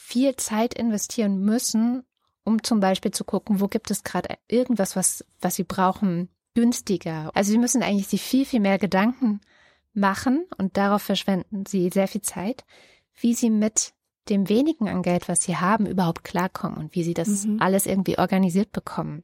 [0.05, 2.03] viel Zeit investieren müssen,
[2.43, 7.31] um zum Beispiel zu gucken, wo gibt es gerade irgendwas, was, was sie brauchen, günstiger.
[7.33, 9.41] Also sie müssen eigentlich sich viel, viel mehr Gedanken
[9.95, 12.65] machen und darauf verschwenden sie sehr viel Zeit,
[13.19, 13.93] wie sie mit
[14.29, 17.59] dem wenigen an Geld, was sie haben, überhaupt klarkommen und wie sie das mhm.
[17.59, 19.23] alles irgendwie organisiert bekommen.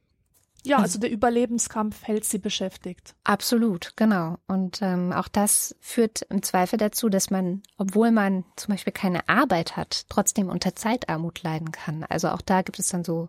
[0.64, 3.14] Ja, also, also der Überlebenskampf hält sie beschäftigt.
[3.24, 4.38] Absolut, genau.
[4.46, 9.28] Und ähm, auch das führt im Zweifel dazu, dass man, obwohl man zum Beispiel keine
[9.28, 12.04] Arbeit hat, trotzdem unter Zeitarmut leiden kann.
[12.04, 13.28] Also auch da gibt es dann so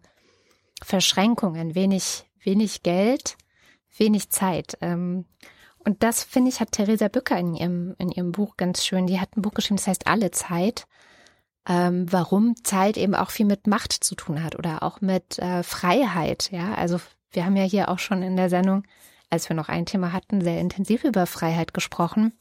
[0.84, 3.38] Verschränkungen, wenig, wenig Geld,
[3.98, 4.78] wenig Zeit.
[4.82, 5.26] Ähm,
[5.80, 9.08] und das, finde ich, hat Theresa Bücker in ihrem, in ihrem Buch ganz schön.
[9.08, 10.86] Die hat ein Buch geschrieben, das heißt Alle Zeit.
[11.68, 15.64] Ähm, warum Zeit eben auch viel mit Macht zu tun hat oder auch mit äh,
[15.64, 16.52] Freiheit.
[16.52, 17.00] Ja, also
[17.34, 18.84] wir haben ja hier auch schon in der Sendung,
[19.30, 22.34] als wir noch ein Thema hatten, sehr intensiv über Freiheit gesprochen.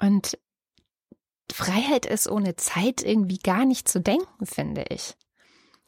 [0.00, 0.38] Und
[1.50, 5.14] Freiheit ist ohne Zeit irgendwie gar nicht zu denken, finde ich.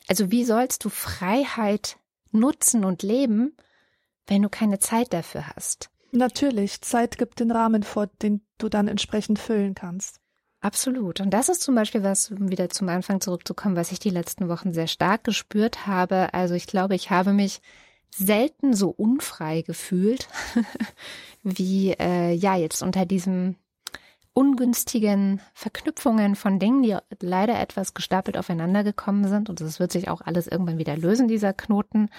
[0.09, 1.98] Also wie sollst du Freiheit
[2.31, 3.57] nutzen und leben,
[4.27, 5.90] wenn du keine Zeit dafür hast?
[6.12, 10.20] Natürlich, Zeit gibt den Rahmen vor, den du dann entsprechend füllen kannst.
[10.61, 11.20] Absolut.
[11.20, 14.48] Und das ist zum Beispiel was, um wieder zum Anfang zurückzukommen, was ich die letzten
[14.48, 16.33] Wochen sehr stark gespürt habe.
[16.33, 17.61] Also ich glaube, ich habe mich
[18.16, 20.29] selten so unfrei gefühlt
[21.42, 23.57] wie äh, ja jetzt unter diesem
[24.35, 29.48] ungünstigen Verknüpfungen von Dingen, die leider etwas gestapelt aufeinander gekommen sind.
[29.48, 32.11] Und es wird sich auch alles irgendwann wieder lösen, dieser Knoten.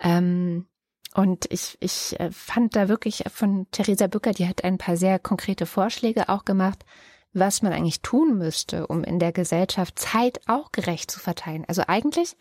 [0.00, 0.66] Ähm,
[1.14, 5.18] und ich, ich äh, fand da wirklich von Theresa Bücker, die hat ein paar sehr
[5.18, 6.84] konkrete Vorschläge auch gemacht,
[7.32, 11.64] was man eigentlich tun müsste, um in der Gesellschaft Zeit auch gerecht zu verteilen.
[11.68, 12.36] Also eigentlich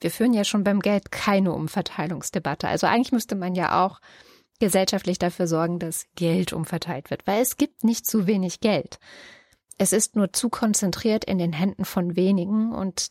[0.00, 2.68] wir führen ja schon beim Geld keine Umverteilungsdebatte.
[2.68, 4.00] Also eigentlich müsste man ja auch
[4.60, 8.98] gesellschaftlich dafür sorgen, dass Geld umverteilt wird, weil es gibt nicht zu wenig Geld.
[9.78, 13.08] Es ist nur zu konzentriert in den Händen von wenigen und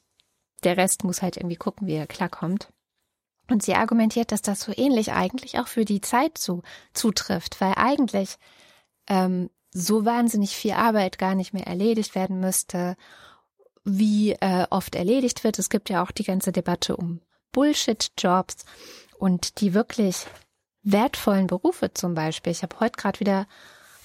[0.64, 2.72] der Rest muss halt irgendwie gucken, wie er klarkommt.
[3.48, 7.74] Und sie argumentiert, dass das so ähnlich eigentlich auch für die Zeit so zutrifft, weil
[7.76, 8.38] eigentlich
[9.08, 12.96] ähm, so wahnsinnig viel Arbeit gar nicht mehr erledigt werden müsste
[13.86, 15.60] wie äh, oft erledigt wird.
[15.60, 17.22] Es gibt ja auch die ganze Debatte um
[17.52, 18.66] Bullshit-Jobs
[19.18, 20.26] und die wirklich
[20.84, 22.52] wertvollen Berufe zum Beispiel.
[22.52, 23.48] Ich habe heute gerade wieder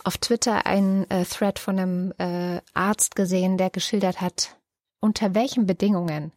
[0.05, 4.57] auf Twitter einen äh, Thread von einem äh, Arzt gesehen, der geschildert hat,
[5.01, 6.33] unter welchen Bedingungen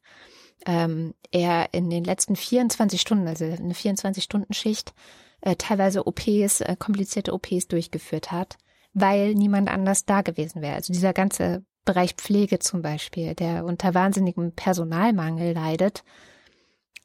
[0.66, 4.94] ähm, er in den letzten 24 Stunden, also eine 24-Stunden-Schicht,
[5.42, 8.58] äh, teilweise OPs, äh, komplizierte OPs durchgeführt hat,
[8.94, 10.76] weil niemand anders da gewesen wäre.
[10.76, 16.04] Also dieser ganze Bereich Pflege zum Beispiel, der unter wahnsinnigem Personalmangel leidet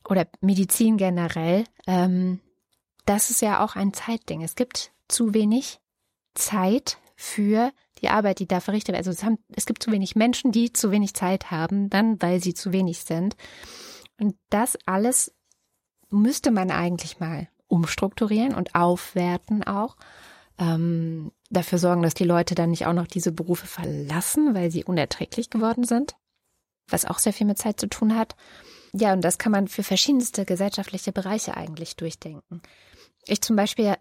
[0.09, 2.41] oder Medizin generell, ähm,
[3.05, 4.43] das ist ja auch ein Zeitding.
[4.43, 5.81] Es gibt zu wenig
[6.35, 8.99] Zeit für die Arbeit, die da verrichtet wird.
[8.99, 12.41] Also es, haben, es gibt zu wenig Menschen, die zu wenig Zeit haben, dann weil
[12.43, 13.37] sie zu wenig sind.
[14.21, 15.35] Und das alles
[16.11, 19.97] müsste man eigentlich mal umstrukturieren und aufwerten auch.
[20.59, 24.85] Ähm, dafür sorgen, dass die Leute dann nicht auch noch diese Berufe verlassen, weil sie
[24.85, 26.17] unerträglich geworden sind,
[26.89, 28.37] was auch sehr viel mit Zeit zu tun hat.
[28.93, 32.63] Ja, und das kann man für verschiedenste gesellschaftliche Bereiche eigentlich durchdenken.
[33.27, 33.97] Ich zum Beispiel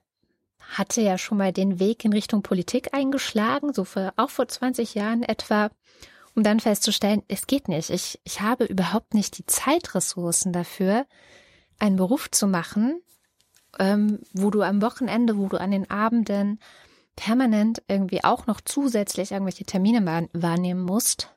[0.59, 4.95] hatte ja schon mal den Weg in Richtung Politik eingeschlagen, so für, auch vor 20
[4.95, 5.69] Jahren etwa,
[6.35, 7.89] um dann festzustellen, es geht nicht.
[7.89, 11.05] Ich, ich habe überhaupt nicht die Zeitressourcen dafür,
[11.79, 13.01] einen Beruf zu machen,
[13.79, 16.59] ähm, wo du am Wochenende, wo du an den Abenden
[17.17, 21.33] permanent irgendwie auch noch zusätzlich irgendwelche Termine wahrnehmen musst.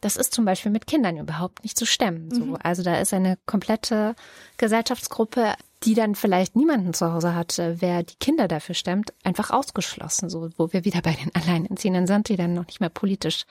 [0.00, 2.30] Das ist zum Beispiel mit Kindern überhaupt nicht zu stemmen.
[2.30, 2.44] So.
[2.44, 2.58] Mhm.
[2.62, 4.14] Also da ist eine komplette
[4.56, 10.30] Gesellschaftsgruppe, die dann vielleicht niemanden zu Hause hat, wer die Kinder dafür stemmt, einfach ausgeschlossen,
[10.30, 13.44] so wo wir wieder bei den Alleinerziehenden sind, die dann noch nicht mehr politisch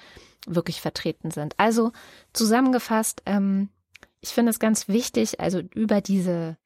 [0.45, 1.53] wirklich vertreten sind.
[1.57, 1.91] Also
[2.31, 3.69] zusammengefasst, ähm,
[4.21, 6.57] ich finde es ganz wichtig, also über diese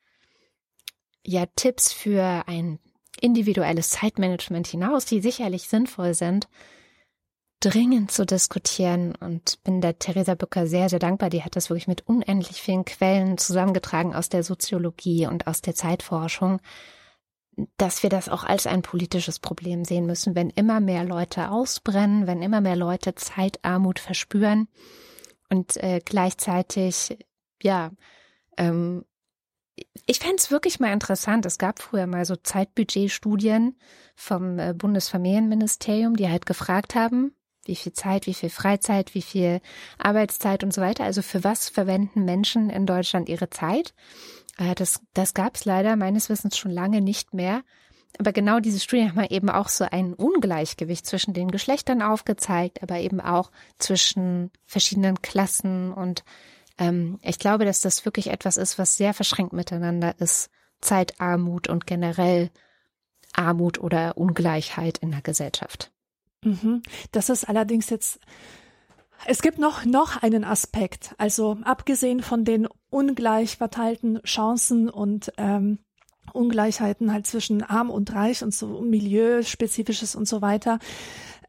[1.24, 2.80] ja Tipps für ein
[3.20, 6.48] individuelles Zeitmanagement hinaus, die sicherlich sinnvoll sind,
[7.60, 11.30] dringend zu diskutieren und bin der Theresa Bücker sehr, sehr dankbar.
[11.30, 15.76] Die hat das wirklich mit unendlich vielen Quellen zusammengetragen aus der Soziologie und aus der
[15.76, 16.60] Zeitforschung,
[17.78, 22.26] dass wir das auch als ein politisches Problem sehen müssen, wenn immer mehr Leute ausbrennen,
[22.26, 24.68] wenn immer mehr Leute Zeitarmut verspüren
[25.50, 27.18] und äh, gleichzeitig,
[27.62, 27.92] ja,
[28.58, 29.06] ähm,
[30.06, 31.46] ich fände es wirklich mal interessant.
[31.46, 33.78] Es gab früher mal so Zeitbudgetstudien
[34.16, 37.34] vom äh, Bundesfamilienministerium, die halt gefragt haben,
[37.66, 39.62] wie viel Zeit, wie viel Freizeit, wie viel
[39.98, 41.04] Arbeitszeit und so weiter.
[41.04, 43.94] Also für was verwenden Menschen in Deutschland ihre Zeit?
[44.58, 47.64] Äh, das, das gab es leider meines Wissens schon lange nicht mehr.
[48.20, 53.00] Aber genau diese Studien haben eben auch so ein Ungleichgewicht zwischen den Geschlechtern aufgezeigt, aber
[53.00, 56.24] eben auch zwischen verschiedenen Klassen und
[56.82, 60.50] ähm, ich glaube, dass das wirklich etwas ist, was sehr verschränkt miteinander ist.
[60.82, 62.50] Zeitarmut und generell
[63.34, 65.92] Armut oder Ungleichheit in der Gesellschaft.
[66.44, 66.82] Mhm.
[67.12, 68.20] Das ist allerdings jetzt
[69.28, 71.14] es gibt noch, noch einen Aspekt.
[71.20, 75.78] Also abgesehen von den ungleich verteilten Chancen und ähm,
[76.34, 80.80] Ungleichheiten halt zwischen arm und reich und so milieuspezifisches und so weiter,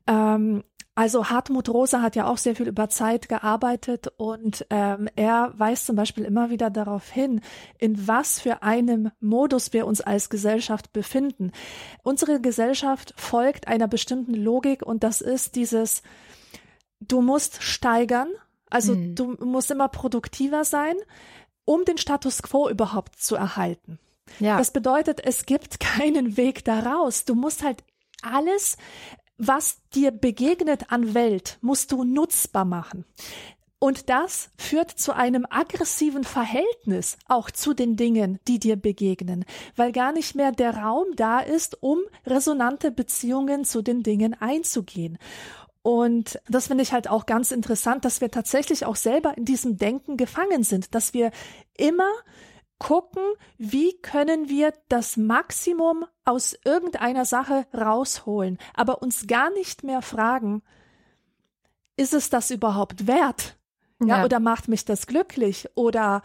[0.06, 0.64] ähm,
[0.94, 5.87] also Hartmut Rosa hat ja auch sehr viel über Zeit gearbeitet und ähm, er weist
[5.87, 7.40] zum Beispiel immer wieder darauf hin,
[7.78, 11.52] in was für einem Modus wir uns als Gesellschaft befinden.
[12.02, 16.02] Unsere Gesellschaft folgt einer bestimmten Logik und das ist dieses,
[17.00, 18.28] du musst steigern,
[18.68, 19.14] also mhm.
[19.14, 20.96] du musst immer produktiver sein,
[21.64, 23.98] um den Status quo überhaupt zu erhalten.
[24.40, 24.59] Ja.
[24.59, 27.24] Das bedeutet, es gibt keinen Weg daraus.
[27.24, 27.83] Du musst halt
[28.22, 28.76] alles
[29.44, 33.05] was dir begegnet an Welt, musst du nutzbar machen.
[33.81, 39.90] Und das führt zu einem aggressiven Verhältnis auch zu den Dingen, die dir begegnen, weil
[39.90, 45.18] gar nicht mehr der Raum da ist, um resonante Beziehungen zu den Dingen einzugehen.
[45.83, 49.76] Und das finde ich halt auch ganz interessant, dass wir tatsächlich auch selber in diesem
[49.76, 51.33] Denken gefangen sind, dass wir
[51.76, 52.09] immer
[52.82, 53.22] gucken,
[53.58, 60.62] wie können wir das Maximum aus irgendeiner Sache rausholen, aber uns gar nicht mehr fragen,
[61.96, 63.56] ist es das überhaupt wert?
[64.00, 64.24] Ja, ja.
[64.24, 65.68] oder macht mich das glücklich?
[65.76, 66.22] Oder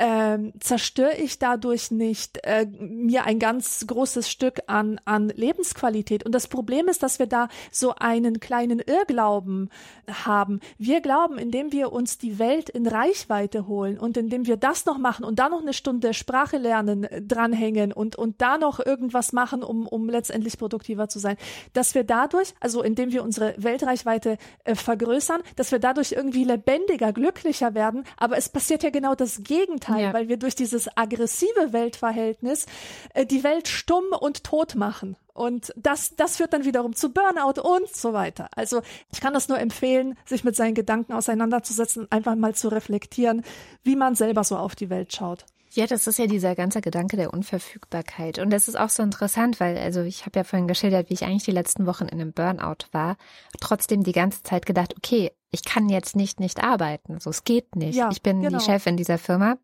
[0.00, 6.24] ähm, zerstöre ich dadurch nicht äh, mir ein ganz großes Stück an, an Lebensqualität.
[6.24, 9.68] Und das Problem ist, dass wir da so einen kleinen Irrglauben
[10.10, 10.60] haben.
[10.78, 14.96] Wir glauben, indem wir uns die Welt in Reichweite holen und indem wir das noch
[14.96, 19.34] machen und da noch eine Stunde Sprache lernen äh, dranhängen und, und da noch irgendwas
[19.34, 21.36] machen, um, um letztendlich produktiver zu sein,
[21.74, 27.12] dass wir dadurch, also indem wir unsere Weltreichweite äh, vergrößern, dass wir dadurch irgendwie lebendiger,
[27.12, 28.04] glücklicher werden.
[28.16, 29.89] Aber es passiert ja genau das Gegenteil.
[29.90, 30.12] Gegenteil, ja.
[30.12, 32.66] weil wir durch dieses aggressive Weltverhältnis
[33.14, 35.16] äh, die Welt stumm und tot machen.
[35.32, 38.48] Und das, das führt dann wiederum zu Burnout und so weiter.
[38.54, 43.42] Also ich kann das nur empfehlen, sich mit seinen Gedanken auseinanderzusetzen, einfach mal zu reflektieren,
[43.82, 45.46] wie man selber so auf die Welt schaut.
[45.72, 48.40] Ja, das ist ja dieser ganze Gedanke der Unverfügbarkeit.
[48.40, 51.22] Und das ist auch so interessant, weil, also ich habe ja vorhin geschildert, wie ich
[51.22, 53.16] eigentlich die letzten Wochen in einem Burnout war,
[53.60, 57.20] trotzdem die ganze Zeit gedacht, okay, ich kann jetzt nicht nicht arbeiten.
[57.20, 57.96] So, es geht nicht.
[57.96, 58.58] Ja, ich bin genau.
[58.58, 59.58] die Chefin dieser Firma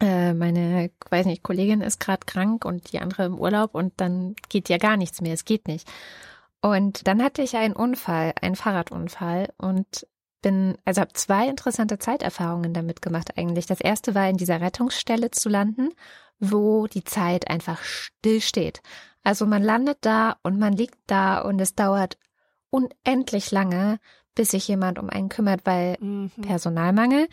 [0.00, 4.68] meine, weiß nicht, Kollegin ist gerade krank und die andere im Urlaub und dann geht
[4.68, 5.88] ja gar nichts mehr, es geht nicht.
[6.60, 10.06] Und dann hatte ich einen Unfall, einen Fahrradunfall und
[10.42, 13.66] bin, also habe zwei interessante Zeiterfahrungen damit gemacht eigentlich.
[13.66, 15.90] Das erste war in dieser Rettungsstelle zu landen,
[16.40, 18.82] wo die Zeit einfach still steht.
[19.22, 22.18] Also man landet da und man liegt da und es dauert
[22.70, 23.98] unendlich lange,
[24.34, 26.30] bis sich jemand um einen kümmert, weil Mhm.
[26.40, 27.28] Personalmangel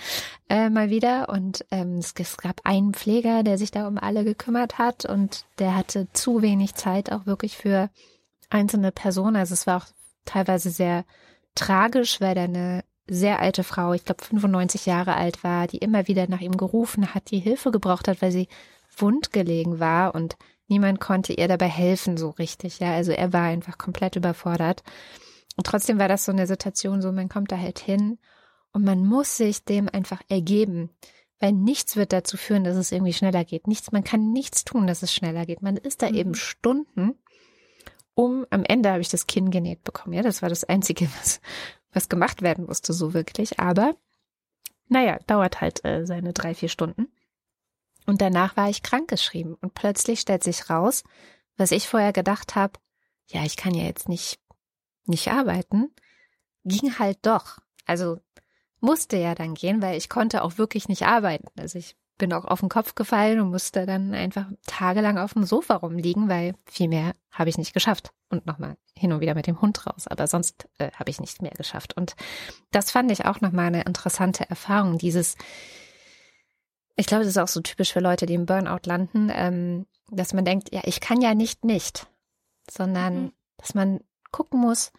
[0.49, 1.29] äh, mal wieder.
[1.29, 5.45] Und ähm, es, es gab einen Pfleger, der sich da um alle gekümmert hat und
[5.59, 7.89] der hatte zu wenig Zeit auch wirklich für
[8.49, 9.35] einzelne Personen.
[9.35, 9.87] Also es war auch
[10.25, 11.05] teilweise sehr
[11.55, 16.07] tragisch, weil da eine sehr alte Frau, ich glaube 95 Jahre alt war, die immer
[16.07, 18.47] wieder nach ihm gerufen hat, die Hilfe gebraucht hat, weil sie
[18.97, 22.79] wund gelegen war und niemand konnte ihr dabei helfen so richtig.
[22.79, 24.83] Ja, also er war einfach komplett überfordert.
[25.59, 28.17] Und trotzdem war das so eine Situation, so man kommt da halt hin
[28.71, 30.89] und man muss sich dem einfach ergeben,
[31.41, 33.67] weil nichts wird dazu führen, dass es irgendwie schneller geht.
[33.67, 35.61] Nichts, man kann nichts tun, dass es schneller geht.
[35.61, 36.15] Man ist da Mhm.
[36.15, 37.19] eben Stunden,
[38.13, 40.13] um am Ende habe ich das Kinn genäht bekommen.
[40.13, 41.41] Ja, das war das Einzige, was,
[41.91, 43.59] was gemacht werden musste, so wirklich.
[43.59, 43.97] Aber
[44.87, 47.09] naja, dauert halt äh, seine drei, vier Stunden.
[48.05, 49.55] Und danach war ich krankgeschrieben.
[49.55, 51.03] Und plötzlich stellt sich raus,
[51.57, 52.79] was ich vorher gedacht habe,
[53.27, 54.39] ja, ich kann ja jetzt nicht,
[55.09, 55.91] nicht arbeiten,
[56.65, 57.57] ging halt doch.
[57.85, 58.19] Also
[58.79, 61.47] musste ja dann gehen, weil ich konnte auch wirklich nicht arbeiten.
[61.59, 65.45] Also ich bin auch auf den Kopf gefallen und musste dann einfach tagelang auf dem
[65.45, 68.11] Sofa rumliegen, weil viel mehr habe ich nicht geschafft.
[68.29, 70.07] Und nochmal hin und wieder mit dem Hund raus.
[70.07, 71.95] Aber sonst äh, habe ich nicht mehr geschafft.
[71.95, 72.15] Und
[72.71, 74.97] das fand ich auch nochmal eine interessante Erfahrung.
[74.97, 75.35] Dieses,
[76.95, 80.33] ich glaube, das ist auch so typisch für Leute, die im Burnout landen, ähm, dass
[80.33, 82.07] man denkt, ja, ich kann ja nicht nicht,
[82.69, 83.31] sondern Mhm.
[83.57, 84.91] dass man gucken muss,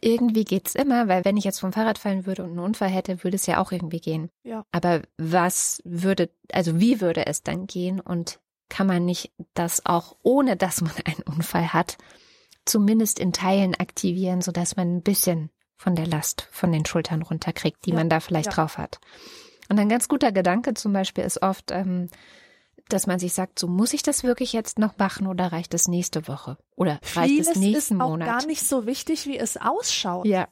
[0.00, 3.24] irgendwie geht's immer, weil wenn ich jetzt vom Fahrrad fallen würde und einen Unfall hätte,
[3.24, 4.30] würde es ja auch irgendwie gehen.
[4.42, 4.64] Ja.
[4.72, 10.16] Aber was würde, also wie würde es dann gehen und kann man nicht das auch
[10.22, 11.96] ohne, dass man einen Unfall hat,
[12.64, 17.84] zumindest in Teilen aktivieren, sodass man ein bisschen von der Last von den Schultern runterkriegt,
[17.86, 18.54] die Ja, man da vielleicht ja.
[18.54, 18.98] drauf hat.
[19.68, 22.08] Und ein ganz guter Gedanke zum Beispiel ist oft, ähm,
[22.88, 25.88] dass man sich sagt, so muss ich das wirklich jetzt noch machen oder reicht es
[25.88, 26.56] nächste Woche?
[26.76, 28.28] Oder reicht es nächsten ist auch Monat?
[28.28, 30.26] gar nicht so wichtig, wie es ausschaut.
[30.26, 30.48] ja,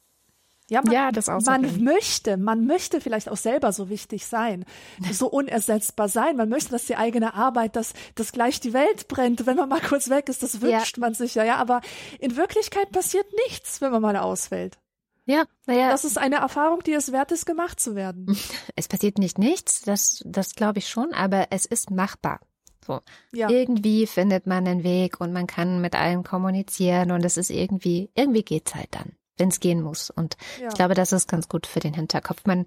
[0.71, 1.85] Ja, man, Ja, das man außerdem.
[1.85, 4.65] möchte, man möchte vielleicht auch selber so wichtig sein,
[5.13, 6.37] so unersetzbar sein.
[6.37, 9.81] Man möchte, dass die eigene Arbeit, dass, dass gleich die Welt brennt, wenn man mal
[9.81, 10.43] kurz weg ist.
[10.43, 10.61] Das Ja.
[10.63, 11.57] wünscht man sich ja, ja.
[11.57, 11.83] Aber
[12.19, 14.79] in Wirklichkeit passiert nichts, wenn man mal ausfällt.
[15.25, 18.27] Ja, naja, Das ist eine Erfahrung, die es wert ist, gemacht zu werden.
[18.77, 22.41] es passiert nicht nichts, das, das glaube ich schon, aber es ist machbar.
[22.87, 23.01] So.
[23.33, 23.49] Ja.
[23.49, 28.11] Irgendwie findet man einen Weg und man kann mit allen kommunizieren und es ist irgendwie,
[28.15, 30.11] irgendwie geht's halt dann, wenn es gehen muss.
[30.11, 30.69] Und Ja.
[30.69, 32.43] ich glaube, das ist ganz gut für den Hinterkopf.
[32.45, 32.67] Man,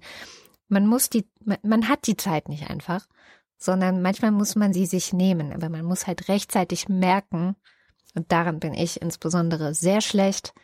[0.68, 3.06] man muss die, man, man hat die Zeit nicht einfach,
[3.56, 7.54] sondern manchmal muss man sie sich nehmen, aber man muss halt rechtzeitig merken,
[8.14, 10.54] und daran bin ich insbesondere sehr schlecht,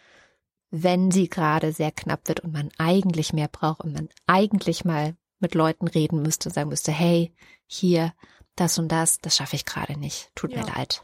[0.76, 5.14] wenn sie gerade sehr knapp wird und man eigentlich mehr braucht und man eigentlich mal
[5.38, 7.32] mit Leuten reden müsste, sagen müsste, hey,
[7.66, 8.12] hier,
[8.56, 10.30] das und das, das schaffe ich gerade nicht.
[10.34, 10.74] Tut mir Ja.
[10.76, 11.02] leid.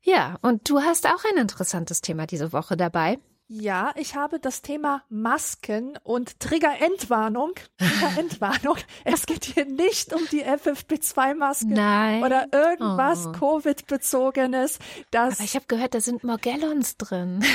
[0.00, 3.18] Ja, und du hast auch ein interessantes Thema diese Woche dabei.
[3.48, 7.52] Ja, ich habe das Thema Masken und Trigger-Entwarnung.
[7.78, 8.76] Trigger-Entwarnung.
[9.04, 12.24] es geht hier nicht um die FFP2-Maske Nein.
[12.24, 13.32] oder irgendwas Oh.
[13.32, 14.78] Covid-bezogenes.
[15.14, 17.44] Aber ich habe gehört, da sind Morgellons drin.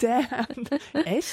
[0.00, 1.04] Damn.
[1.04, 1.28] Echt?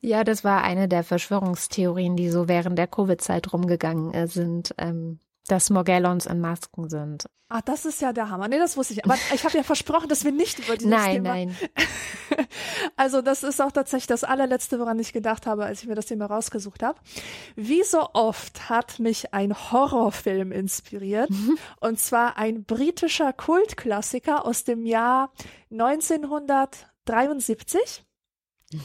[0.00, 5.20] Ja, das war eine der Verschwörungstheorien, die so während der Covid-Zeit rumgegangen äh, sind, ähm,
[5.46, 7.26] dass Morgellons in Masken sind.
[7.48, 8.48] Ah, das ist ja der Hammer.
[8.48, 9.04] Nee, das wusste ich.
[9.04, 11.28] Aber ich habe ja versprochen, dass wir nicht über dieses Nein, Thema.
[11.30, 11.56] nein.
[12.96, 16.06] Also das ist auch tatsächlich das allerletzte, woran ich gedacht habe, als ich mir das
[16.06, 16.98] Thema rausgesucht habe.
[17.54, 21.30] Wie so oft hat mich ein Horrorfilm inspiriert.
[21.30, 21.56] Mhm.
[21.80, 25.30] Und zwar ein britischer Kultklassiker aus dem Jahr
[27.06, 28.04] 1973.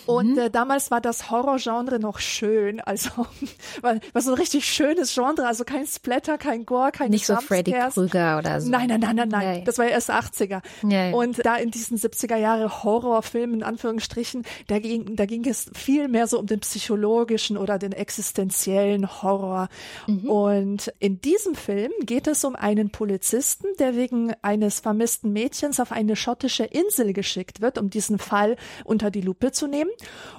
[0.06, 0.38] Und Mhm.
[0.38, 3.10] äh, damals war das Horrorgenre noch schön, also
[3.82, 7.36] war, war so ein richtig schönes Genre, also kein Splatter, kein Gore, kein Nicht so
[7.38, 7.72] Freddy.
[7.72, 8.70] Krüger oder so.
[8.70, 9.58] Nein, nein, nein, nein, nein.
[9.60, 9.64] Nee.
[9.66, 10.62] Das war ja erst 80er.
[10.88, 11.14] Ja, ja.
[11.16, 16.08] Und da in diesen 70er Jahre Horrorfilmen, in Anführungsstrichen, da ging, da ging es viel
[16.08, 19.68] mehr so um den psychologischen oder den existenziellen Horror.
[20.06, 20.30] Mhm.
[20.30, 25.92] Und in diesem Film geht es um einen Polizisten, der wegen eines vermissten Mädchens auf
[25.92, 29.90] eine schottische Insel geschickt wird, um diesen Fall unter die Lupe zu nehmen.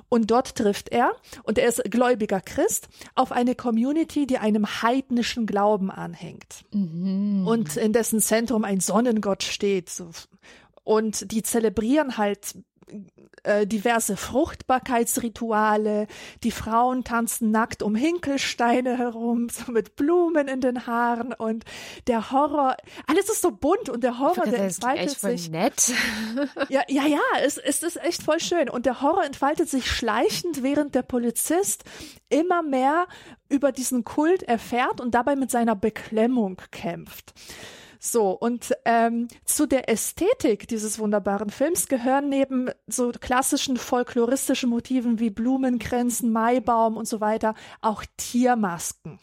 [0.09, 5.47] Und dort trifft er, und er ist gläubiger Christ, auf eine Community, die einem heidnischen
[5.47, 7.47] Glauben anhängt Mhm.
[7.47, 9.91] und in dessen Zentrum ein Sonnengott steht.
[10.85, 12.55] Und die zelebrieren halt
[13.43, 16.07] äh, diverse Fruchtbarkeitsrituale.
[16.43, 21.65] Die Frauen tanzen nackt um Hinkelsteine herum, so mit Blumen in den Haaren und
[22.07, 25.51] der Horror, alles ist so bunt und der Horror, der entfaltet echt voll sich.
[25.51, 25.93] nett.
[26.69, 28.69] Ja, ja, ja, es, es ist echt voll schön.
[28.69, 31.85] Und der Horror entfaltet sich schleichend, während der Polizist
[32.29, 33.07] immer mehr
[33.49, 37.35] über diesen Kult erfährt und dabei mit seiner Beklemmung kämpft.
[38.05, 45.21] So, und ähm, zu der Ästhetik dieses wunderbaren Films gehören neben so klassischen folkloristischen Motiven
[45.21, 49.21] wie Blumenkränzen, Maibaum und so weiter auch Tiermasken.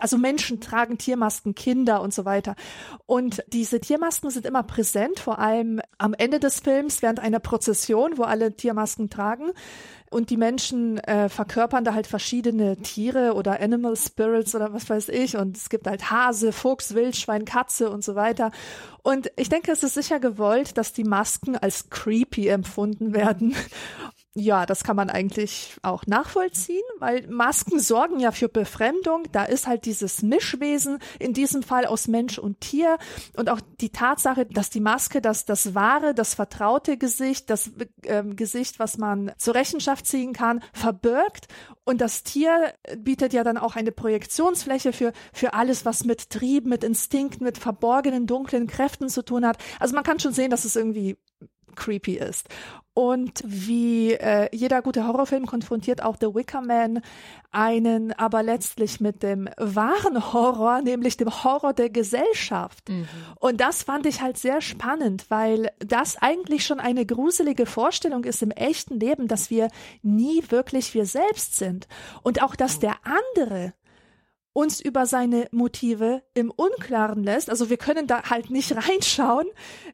[0.00, 2.56] Also Menschen tragen Tiermasken, Kinder und so weiter.
[3.06, 8.18] Und diese Tiermasken sind immer präsent, vor allem am Ende des Films während einer Prozession,
[8.18, 9.52] wo alle Tiermasken tragen
[10.12, 15.08] und die Menschen äh, verkörpern da halt verschiedene Tiere oder Animal Spirits oder was weiß
[15.08, 18.50] ich und es gibt halt Hase, Fuchs, Wildschwein, Katze und so weiter.
[19.02, 23.54] Und ich denke, es ist sicher gewollt, dass die Masken als creepy empfunden werden
[24.34, 29.24] ja, das kann man eigentlich auch nachvollziehen, weil Masken sorgen ja für Befremdung.
[29.30, 32.96] Da ist halt dieses Mischwesen, in diesem Fall aus Mensch und Tier.
[33.36, 37.72] Und auch die Tatsache, dass die Maske das, das wahre, das vertraute Gesicht, das
[38.04, 41.48] äh, Gesicht, was man zur Rechenschaft ziehen kann, verbirgt.
[41.84, 46.64] Und das Tier bietet ja dann auch eine Projektionsfläche für, für alles, was mit Trieb,
[46.64, 49.58] mit Instinkt, mit verborgenen, dunklen Kräften zu tun hat.
[49.78, 51.18] Also man kann schon sehen, dass es irgendwie
[51.74, 52.48] creepy ist.
[52.94, 57.00] Und wie äh, jeder gute Horrorfilm konfrontiert auch The Wicker Man
[57.50, 62.88] einen aber letztlich mit dem wahren Horror, nämlich dem Horror der Gesellschaft.
[62.88, 63.06] Mhm.
[63.38, 68.42] Und das fand ich halt sehr spannend, weil das eigentlich schon eine gruselige Vorstellung ist
[68.42, 69.68] im echten Leben, dass wir
[70.02, 71.88] nie wirklich wir selbst sind.
[72.22, 73.74] Und auch, dass der andere
[74.52, 77.50] uns über seine Motive im Unklaren lässt.
[77.50, 79.46] Also wir können da halt nicht reinschauen,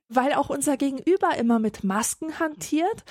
[0.09, 3.05] weil auch unser Gegenüber immer mit Masken hantiert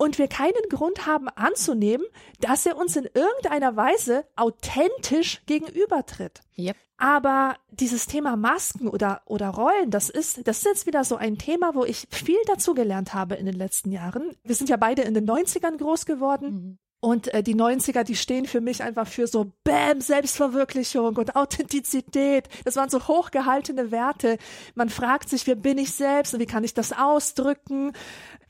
[0.00, 2.06] und wir keinen Grund haben anzunehmen,
[2.40, 6.40] dass er uns in irgendeiner Weise authentisch gegenübertritt.
[6.56, 6.76] Yep.
[6.96, 11.36] Aber dieses Thema Masken oder, oder Rollen, das ist, das ist jetzt wieder so ein
[11.36, 14.36] Thema, wo ich viel dazu gelernt habe in den letzten Jahren.
[14.42, 16.50] Wir sind ja beide in den 90ern groß geworden.
[16.50, 16.78] Mhm.
[17.00, 22.48] Und äh, die 90er, die stehen für mich einfach für so Bäm, Selbstverwirklichung und Authentizität.
[22.64, 24.36] Das waren so hochgehaltene Werte.
[24.74, 27.92] Man fragt sich, wer bin ich selbst und wie kann ich das ausdrücken?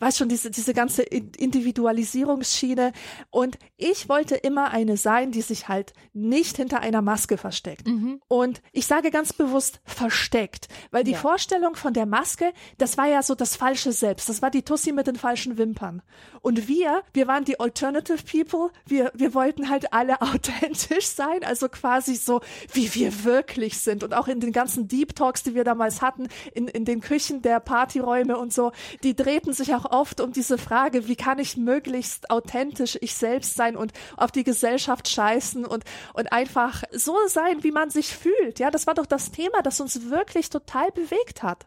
[0.01, 2.93] Weiß schon, diese, diese ganze Individualisierungsschiene.
[3.31, 7.87] Und ich wollte immer eine sein, die sich halt nicht hinter einer Maske versteckt.
[7.87, 8.21] Mhm.
[8.27, 11.19] Und ich sage ganz bewusst versteckt, weil die ja.
[11.19, 14.29] Vorstellung von der Maske, das war ja so das falsche Selbst.
[14.29, 16.03] Das war die Tussi mit den falschen Wimpern.
[16.41, 18.71] Und wir, wir waren die Alternative People.
[18.87, 22.41] Wir, wir wollten halt alle authentisch sein, also quasi so,
[22.73, 24.03] wie wir wirklich sind.
[24.03, 27.43] Und auch in den ganzen Deep Talks, die wir damals hatten, in, in den Küchen
[27.43, 28.73] der Partyräume und so,
[29.03, 33.55] die drehten sich auch oft um diese Frage, wie kann ich möglichst authentisch ich selbst
[33.57, 35.85] sein und auf die Gesellschaft scheißen und,
[36.15, 38.59] und einfach so sein, wie man sich fühlt.
[38.59, 41.67] Ja, das war doch das Thema, das uns wirklich total bewegt hat.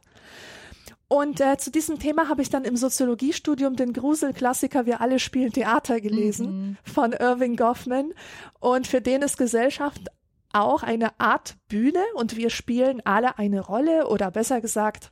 [1.07, 5.51] Und äh, zu diesem Thema habe ich dann im Soziologiestudium den Gruselklassiker Wir alle spielen
[5.51, 6.91] Theater gelesen mhm.
[6.91, 8.13] von Irving Goffman.
[8.59, 10.07] Und für den ist Gesellschaft
[10.53, 15.11] auch eine Art Bühne und wir spielen alle eine Rolle oder besser gesagt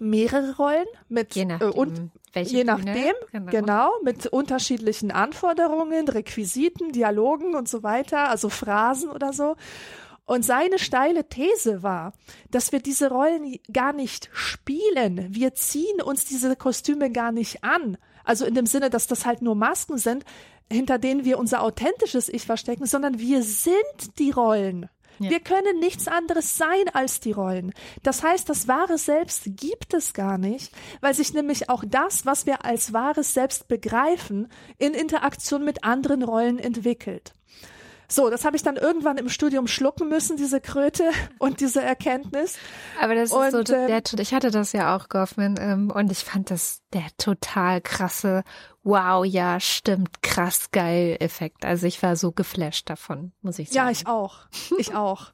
[0.00, 3.50] mehrere Rollen mit je nachdem, äh, und je nachdem genau.
[3.50, 3.90] genau.
[4.02, 9.56] mit unterschiedlichen Anforderungen, Requisiten, Dialogen und so weiter, also Phrasen oder so.
[10.26, 12.14] Und seine steile These war,
[12.50, 15.26] dass wir diese Rollen gar nicht spielen.
[15.30, 17.98] Wir ziehen uns diese Kostüme gar nicht an.
[18.24, 20.24] Also in dem Sinne, dass das halt nur Masken sind,
[20.72, 24.88] hinter denen wir unser authentisches Ich verstecken, sondern wir sind die Rollen.
[25.18, 25.30] Ja.
[25.30, 27.72] Wir können nichts anderes sein als die Rollen.
[28.02, 32.46] Das heißt, das wahre Selbst gibt es gar nicht, weil sich nämlich auch das, was
[32.46, 34.48] wir als wahres Selbst begreifen,
[34.78, 37.34] in Interaktion mit anderen Rollen entwickelt.
[38.14, 42.56] So, das habe ich dann irgendwann im Studium schlucken müssen, diese Kröte und diese Erkenntnis.
[43.00, 46.12] Aber das und, ist so, der, ähm, ich hatte das ja auch, Goffman, ähm, und
[46.12, 48.44] ich fand das der total krasse,
[48.84, 51.64] wow, ja, stimmt, krass geil Effekt.
[51.64, 53.86] Also ich war so geflasht davon, muss ich sagen.
[53.86, 54.46] Ja, ich auch.
[54.78, 55.32] Ich auch.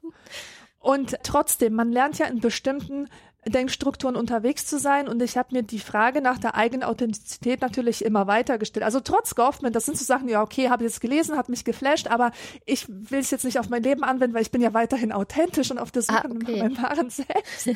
[0.79, 3.07] Und trotzdem, man lernt ja in bestimmten
[3.47, 8.05] Denkstrukturen unterwegs zu sein und ich habe mir die Frage nach der eigenen Authentizität natürlich
[8.05, 8.85] immer weiter gestellt.
[8.85, 11.65] Also trotz Goffman, das sind so Sachen, ja okay, habe ich jetzt gelesen, hat mich
[11.65, 12.31] geflasht, aber
[12.65, 15.71] ich will es jetzt nicht auf mein Leben anwenden, weil ich bin ja weiterhin authentisch
[15.71, 16.57] und auf der Suche ah, okay.
[16.57, 17.67] nach meinem wahren Selbst.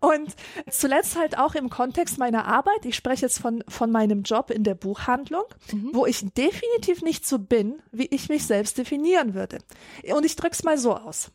[0.00, 0.34] und
[0.70, 4.64] zuletzt halt auch im Kontext meiner Arbeit, ich spreche jetzt von, von meinem Job in
[4.64, 5.90] der Buchhandlung, mhm.
[5.94, 9.58] wo ich definitiv nicht so bin, wie ich mich selbst definieren würde.
[10.14, 11.30] Und ich drück's mal so aus.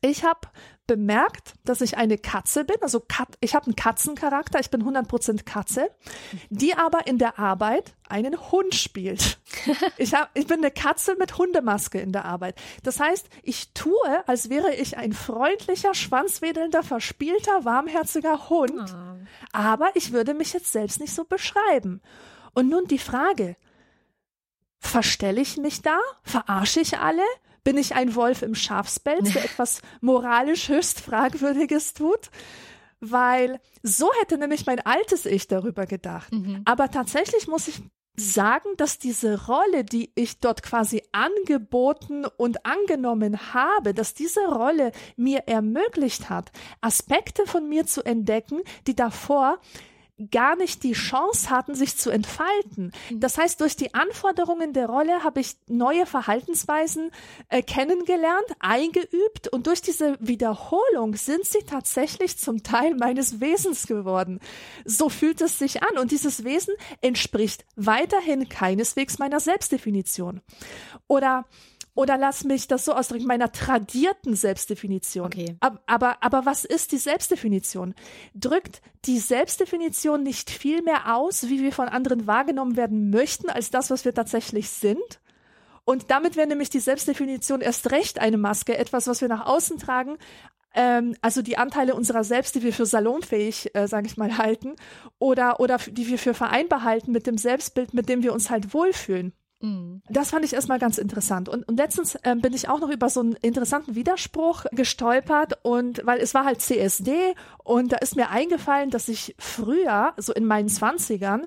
[0.00, 0.40] Ich habe
[0.86, 5.44] bemerkt, dass ich eine Katze bin, also Kat ich habe einen Katzencharakter, ich bin 100%
[5.44, 5.90] Katze,
[6.48, 9.38] die aber in der Arbeit einen Hund spielt.
[9.98, 12.54] Ich, hab, ich bin eine Katze mit Hundemaske in der Arbeit.
[12.84, 19.26] Das heißt, ich tue, als wäre ich ein freundlicher, schwanzwedelnder, verspielter, warmherziger Hund, oh.
[19.52, 22.00] aber ich würde mich jetzt selbst nicht so beschreiben.
[22.54, 23.56] Und nun die Frage,
[24.78, 25.98] verstelle ich mich da?
[26.22, 27.24] Verarsche ich alle?
[27.64, 32.30] Bin ich ein Wolf im Schafspelz, der etwas moralisch höchst Fragwürdiges tut?
[33.00, 36.32] Weil so hätte nämlich mein altes Ich darüber gedacht.
[36.32, 36.62] Mhm.
[36.64, 37.80] Aber tatsächlich muss ich
[38.20, 44.92] sagen, dass diese Rolle, die ich dort quasi angeboten und angenommen habe, dass diese Rolle
[45.16, 46.50] mir ermöglicht hat,
[46.80, 49.60] Aspekte von mir zu entdecken, die davor
[50.30, 52.92] gar nicht die Chance hatten, sich zu entfalten.
[53.10, 53.20] Mhm.
[53.20, 57.10] Das heißt, durch die Anforderungen der Rolle habe ich neue Verhaltensweisen
[57.48, 64.40] äh, kennengelernt, eingeübt und durch diese Wiederholung sind sie tatsächlich zum Teil meines Wesens geworden.
[64.84, 70.40] So fühlt es sich an und dieses Wesen entspricht weiterhin keineswegs meiner Selbstdefinition.
[71.06, 71.46] Oder
[71.98, 75.26] oder lass mich das so ausdrücken, meiner tradierten Selbstdefinition.
[75.26, 75.56] Okay.
[75.58, 77.92] Aber, aber, aber was ist die Selbstdefinition?
[78.36, 83.72] Drückt die Selbstdefinition nicht viel mehr aus, wie wir von anderen wahrgenommen werden möchten, als
[83.72, 85.20] das, was wir tatsächlich sind?
[85.84, 89.78] Und damit wäre nämlich die Selbstdefinition erst recht eine Maske, etwas, was wir nach außen
[89.78, 90.18] tragen,
[90.74, 94.76] ähm, also die Anteile unserer selbst, die wir für salonfähig, äh, sage ich mal, halten,
[95.18, 98.72] oder, oder die wir für vereinbar halten mit dem Selbstbild, mit dem wir uns halt
[98.72, 99.32] wohlfühlen.
[99.60, 100.02] Mhm.
[100.08, 101.48] Das fand ich erstmal ganz interessant.
[101.48, 106.00] Und, und letztens äh, bin ich auch noch über so einen interessanten Widerspruch gestolpert und
[106.04, 107.34] weil es war halt CSD
[107.64, 111.46] und da ist mir eingefallen, dass ich früher, so in meinen Zwanzigern,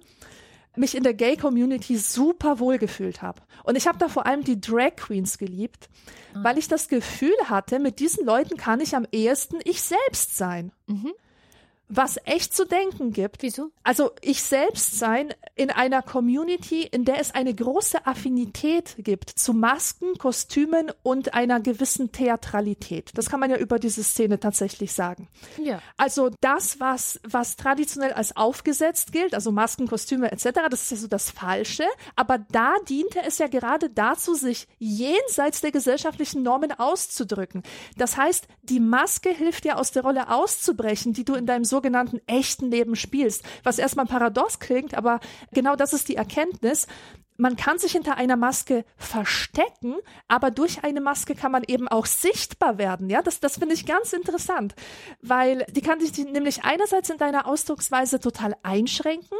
[0.75, 3.41] mich in der Gay-Community super wohl gefühlt habe.
[3.63, 5.89] Und ich habe da vor allem die Drag Queens geliebt,
[6.33, 6.43] mhm.
[6.43, 10.71] weil ich das Gefühl hatte, mit diesen Leuten kann ich am ehesten ich selbst sein.
[10.87, 11.11] Mhm
[11.91, 13.43] was echt zu denken gibt.
[13.43, 13.71] Wieso?
[13.83, 19.53] Also ich selbst sein in einer Community, in der es eine große Affinität gibt zu
[19.53, 23.11] Masken, Kostümen und einer gewissen Theatralität.
[23.15, 25.27] Das kann man ja über diese Szene tatsächlich sagen.
[25.61, 25.81] Ja.
[25.97, 30.97] Also das, was, was traditionell als aufgesetzt gilt, also Masken, Kostüme etc., das ist ja
[30.97, 31.83] so das Falsche.
[32.15, 37.63] Aber da diente es ja gerade dazu, sich jenseits der gesellschaftlichen Normen auszudrücken.
[37.97, 41.80] Das heißt, die Maske hilft dir aus der Rolle auszubrechen, die du in deinem so
[41.81, 43.43] sogenannten echten Leben spielst.
[43.63, 45.19] Was erstmal paradox klingt, aber
[45.51, 46.85] genau das ist die Erkenntnis.
[47.37, 49.95] Man kann sich hinter einer Maske verstecken,
[50.27, 53.09] aber durch eine Maske kann man eben auch sichtbar werden.
[53.09, 54.75] Ja, das, das finde ich ganz interessant,
[55.23, 59.37] weil die kann dich nämlich einerseits in deiner Ausdrucksweise total einschränken,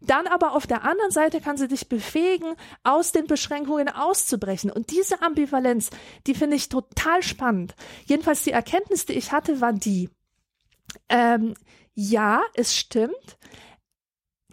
[0.00, 4.72] dann aber auf der anderen Seite kann sie dich befähigen, aus den Beschränkungen auszubrechen.
[4.72, 5.90] Und diese Ambivalenz,
[6.26, 7.76] die finde ich total spannend.
[8.06, 10.10] Jedenfalls die Erkenntnis, die ich hatte, war die,
[11.08, 11.54] ähm,
[11.94, 13.38] ja, es stimmt.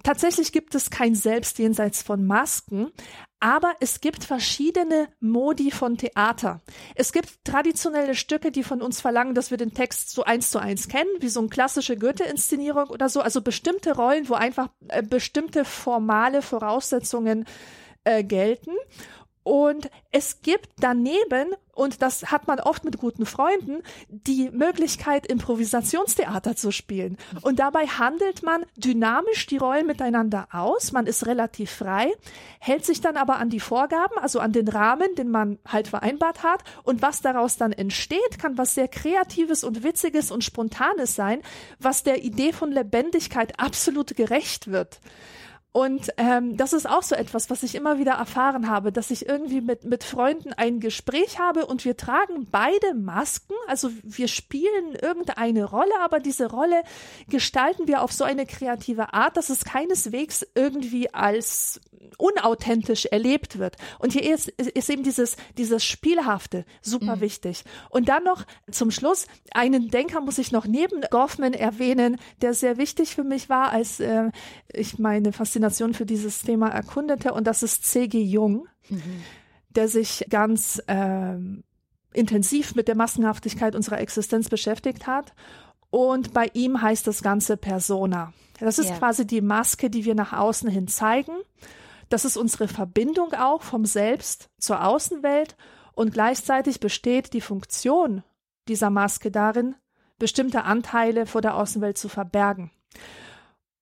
[0.03, 2.91] Tatsächlich gibt es kein Selbst jenseits von Masken,
[3.39, 6.61] aber es gibt verschiedene Modi von Theater.
[6.95, 10.59] Es gibt traditionelle Stücke, die von uns verlangen, dass wir den Text so eins zu
[10.59, 13.21] eins kennen, wie so eine klassische Goethe-Inszenierung oder so.
[13.21, 17.45] Also bestimmte Rollen, wo einfach äh, bestimmte formale Voraussetzungen
[18.03, 18.71] äh, gelten.
[19.43, 26.55] Und es gibt daneben, und das hat man oft mit guten Freunden, die Möglichkeit, Improvisationstheater
[26.55, 27.17] zu spielen.
[27.41, 30.91] Und dabei handelt man dynamisch die Rollen miteinander aus.
[30.91, 32.13] Man ist relativ frei,
[32.59, 36.43] hält sich dann aber an die Vorgaben, also an den Rahmen, den man halt vereinbart
[36.43, 36.63] hat.
[36.83, 41.41] Und was daraus dann entsteht, kann was sehr Kreatives und Witziges und Spontanes sein,
[41.79, 44.99] was der Idee von Lebendigkeit absolut gerecht wird.
[45.73, 49.29] Und ähm, das ist auch so etwas, was ich immer wieder erfahren habe, dass ich
[49.29, 54.95] irgendwie mit, mit Freunden ein Gespräch habe und wir tragen beide Masken, also wir spielen
[55.01, 56.83] irgendeine Rolle, aber diese Rolle
[57.29, 61.79] gestalten wir auf so eine kreative Art, dass es keineswegs irgendwie als
[62.17, 63.77] unauthentisch erlebt wird.
[63.97, 67.21] Und hier ist, ist eben dieses, dieses Spielhafte super mhm.
[67.21, 67.63] wichtig.
[67.89, 72.77] Und dann noch zum Schluss, einen Denker muss ich noch neben Goffman erwähnen, der sehr
[72.77, 74.31] wichtig für mich war, als äh,
[74.73, 75.60] ich meine Faszination
[75.93, 77.33] für dieses Thema erkundete.
[77.33, 78.21] Und das ist C.G.
[78.21, 79.01] Jung, mhm.
[79.69, 81.35] der sich ganz äh,
[82.13, 85.33] intensiv mit der Massenhaftigkeit unserer Existenz beschäftigt hat.
[85.89, 88.33] Und bei ihm heißt das Ganze Persona.
[88.59, 88.97] Das ist yeah.
[88.97, 91.33] quasi die Maske, die wir nach außen hin zeigen.
[92.09, 95.55] Das ist unsere Verbindung auch vom Selbst zur Außenwelt
[95.93, 98.23] und gleichzeitig besteht die Funktion
[98.67, 99.75] dieser Maske darin,
[100.19, 102.71] bestimmte Anteile vor der Außenwelt zu verbergen.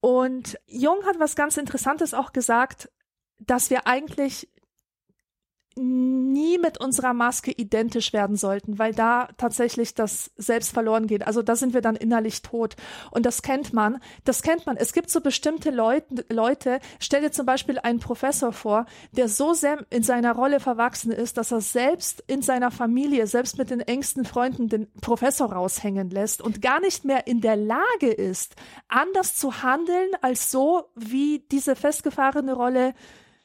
[0.00, 2.90] Und Jung hat was ganz Interessantes auch gesagt,
[3.38, 4.48] dass wir eigentlich
[5.80, 11.26] nie mit unserer Maske identisch werden sollten, weil da tatsächlich das Selbst verloren geht.
[11.26, 12.76] Also da sind wir dann innerlich tot.
[13.10, 14.00] Und das kennt man.
[14.24, 14.76] Das kennt man.
[14.76, 19.54] Es gibt so bestimmte Leut Leute, stell dir zum Beispiel einen Professor vor, der so
[19.54, 23.80] sehr in seiner Rolle verwachsen ist, dass er selbst in seiner Familie, selbst mit den
[23.80, 28.56] engsten Freunden den Professor raushängen lässt und gar nicht mehr in der Lage ist,
[28.88, 32.94] anders zu handeln als so, wie diese festgefahrene Rolle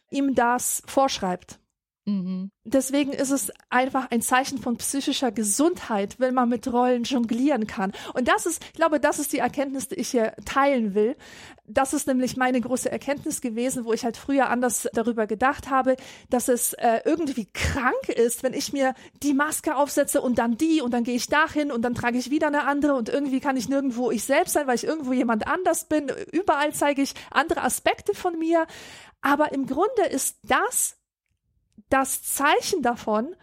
[0.09, 1.59] ihm das vorschreibt.
[2.07, 2.51] Mhm.
[2.63, 7.93] Deswegen ist es einfach ein Zeichen von psychischer Gesundheit, wenn man mit Rollen jonglieren kann.
[8.13, 11.15] Und das ist, ich glaube, das ist die Erkenntnis, die ich hier teilen will.
[11.65, 15.95] Das ist nämlich meine große Erkenntnis gewesen, wo ich halt früher anders darüber gedacht habe,
[16.29, 18.93] dass es äh, irgendwie krank ist, wenn ich mir
[19.23, 22.29] die Maske aufsetze und dann die und dann gehe ich dahin und dann trage ich
[22.29, 25.47] wieder eine andere und irgendwie kann ich nirgendwo ich selbst sein, weil ich irgendwo jemand
[25.47, 26.11] anders bin.
[26.31, 28.67] Überall zeige ich andere Aspekte von mir.
[29.21, 30.97] Aber im Grunde ist das
[31.89, 33.35] das Zeichen davon,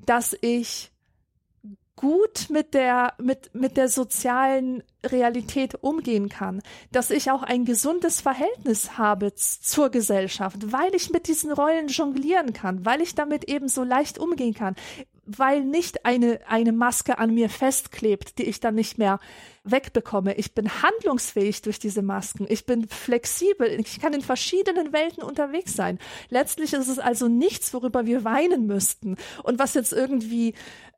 [0.00, 0.90] dass ich
[1.96, 6.60] gut mit der, mit, mit der sozialen Realität umgehen kann,
[6.90, 12.52] dass ich auch ein gesundes Verhältnis habe zur Gesellschaft, weil ich mit diesen Rollen jonglieren
[12.52, 14.74] kann, weil ich damit eben so leicht umgehen kann,
[15.26, 19.20] weil nicht eine, eine Maske an mir festklebt, die ich dann nicht mehr
[19.64, 20.34] wegbekomme.
[20.34, 22.46] Ich bin handlungsfähig durch diese Masken.
[22.48, 23.68] Ich bin flexibel.
[23.80, 25.98] Ich kann in verschiedenen Welten unterwegs sein.
[26.28, 30.54] Letztlich ist es also nichts, worüber wir weinen müssten und was jetzt irgendwie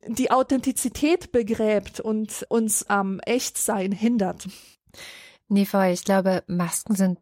[0.07, 4.49] die Authentizität begräbt und uns am Echtsein hindert.
[5.49, 5.87] Voll.
[5.93, 7.19] Ich glaube, Masken sind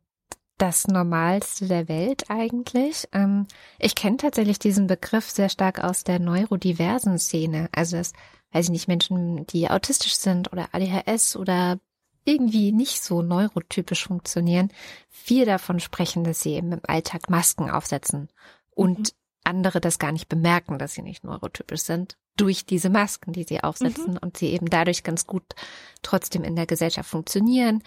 [0.59, 3.09] das Normalste der Welt eigentlich.
[3.13, 3.47] Ähm,
[3.79, 7.69] ich kenne tatsächlich diesen Begriff sehr stark aus der neurodiversen Szene.
[7.73, 8.13] Also das,
[8.53, 11.79] weiß ich nicht, Menschen, die autistisch sind oder ADHS oder
[12.25, 14.71] irgendwie nicht so neurotypisch funktionieren,
[15.11, 18.29] viel davon sprechen, dass sie eben im Alltag Masken aufsetzen
[18.71, 19.05] und mhm.
[19.45, 23.63] andere das gar nicht bemerken, dass sie nicht neurotypisch sind, durch diese Masken, die sie
[23.63, 24.19] aufsetzen mhm.
[24.19, 25.45] und sie eben dadurch ganz gut
[26.03, 27.83] trotzdem in der Gesellschaft funktionieren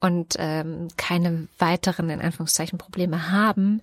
[0.00, 3.82] und ähm, keine weiteren, in Anführungszeichen, Probleme haben,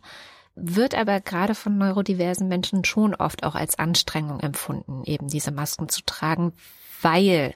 [0.56, 5.88] wird aber gerade von neurodiversen Menschen schon oft auch als Anstrengung empfunden, eben diese Masken
[5.88, 6.54] zu tragen,
[7.02, 7.54] weil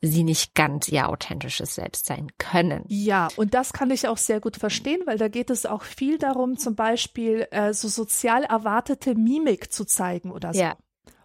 [0.00, 2.84] sie nicht ganz ihr authentisches Selbst sein können.
[2.88, 6.18] Ja, und das kann ich auch sehr gut verstehen, weil da geht es auch viel
[6.18, 10.60] darum, zum Beispiel äh, so sozial erwartete Mimik zu zeigen oder so.
[10.60, 10.76] Ja.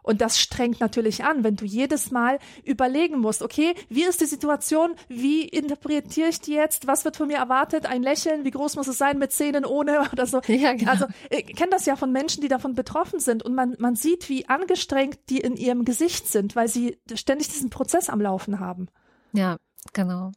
[0.10, 4.26] Und das strengt natürlich an, wenn du jedes Mal überlegen musst, okay, wie ist die
[4.26, 4.96] Situation?
[5.08, 6.88] Wie interpretiere ich die jetzt?
[6.88, 7.86] Was wird von mir erwartet?
[7.86, 8.44] Ein Lächeln?
[8.44, 10.42] Wie groß muss es sein mit Zähnen ohne oder so?
[10.48, 10.90] Ja, genau.
[10.90, 14.30] Also, ich kenne das ja von Menschen, die davon betroffen sind und man, man sieht,
[14.30, 18.88] wie angestrengt die in ihrem Gesicht sind, weil sie ständig diesen Prozess am Laufen haben.
[19.32, 19.58] Ja,
[19.94, 20.32] genau.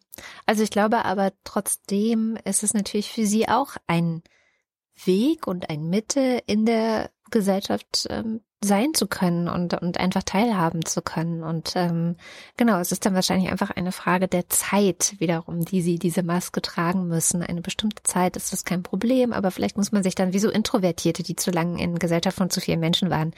[0.45, 4.23] Also ich glaube aber trotzdem ist es natürlich für sie auch ein
[5.07, 10.85] Weg und ein Mittel in der Gesellschaft ähm, sein zu können und, und einfach teilhaben
[10.85, 11.43] zu können.
[11.43, 12.17] Und ähm,
[12.57, 16.63] genau, es ist dann wahrscheinlich einfach eine Frage der Zeit wiederum, die sie diese Maske
[16.63, 17.43] tragen müssen.
[17.43, 20.49] Eine bestimmte Zeit ist das kein Problem, aber vielleicht muss man sich dann wie so
[20.49, 23.35] Introvertierte, die zu lange in Gesellschaft von zu vielen Menschen waren,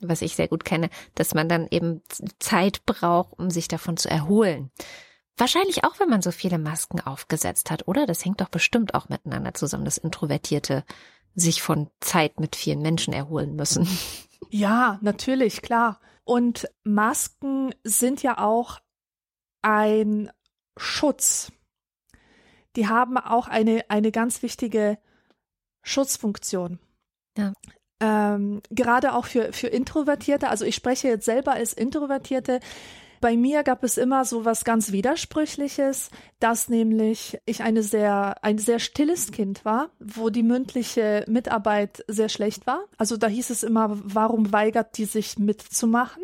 [0.00, 2.02] was ich sehr gut kenne, dass man dann eben
[2.38, 4.70] Zeit braucht, um sich davon zu erholen.
[5.36, 8.06] Wahrscheinlich auch, wenn man so viele Masken aufgesetzt hat, oder?
[8.06, 10.84] Das hängt doch bestimmt auch miteinander zusammen, dass Introvertierte
[11.34, 13.88] sich von Zeit mit vielen Menschen erholen müssen.
[14.50, 16.00] Ja, natürlich, klar.
[16.24, 18.80] Und Masken sind ja auch
[19.62, 20.30] ein
[20.76, 21.52] Schutz.
[22.76, 24.98] Die haben auch eine, eine ganz wichtige
[25.82, 26.78] Schutzfunktion.
[27.36, 27.52] Ja.
[28.00, 32.60] Ähm, gerade auch für, für Introvertierte, also ich spreche jetzt selber als Introvertierte,
[33.20, 36.10] bei mir gab es immer so was ganz Widersprüchliches,
[36.40, 42.28] dass nämlich ich eine sehr, ein sehr stilles Kind war, wo die mündliche Mitarbeit sehr
[42.28, 42.84] schlecht war.
[42.96, 46.22] Also da hieß es immer, warum weigert die sich mitzumachen?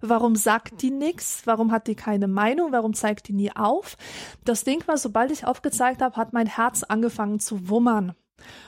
[0.00, 1.42] Warum sagt die nichts?
[1.46, 2.72] Warum hat die keine Meinung?
[2.72, 3.96] Warum zeigt die nie auf?
[4.44, 8.14] Das Ding war, sobald ich aufgezeigt habe, hat mein Herz angefangen zu wummern.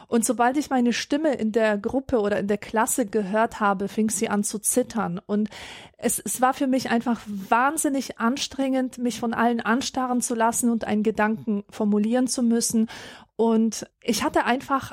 [0.07, 4.09] Und sobald ich meine Stimme in der Gruppe oder in der Klasse gehört habe, fing
[4.09, 5.21] sie an zu zittern.
[5.25, 5.51] Und
[5.99, 10.85] es, es war für mich einfach wahnsinnig anstrengend, mich von allen anstarren zu lassen und
[10.85, 12.89] einen Gedanken formulieren zu müssen.
[13.37, 14.93] Und ich hatte einfach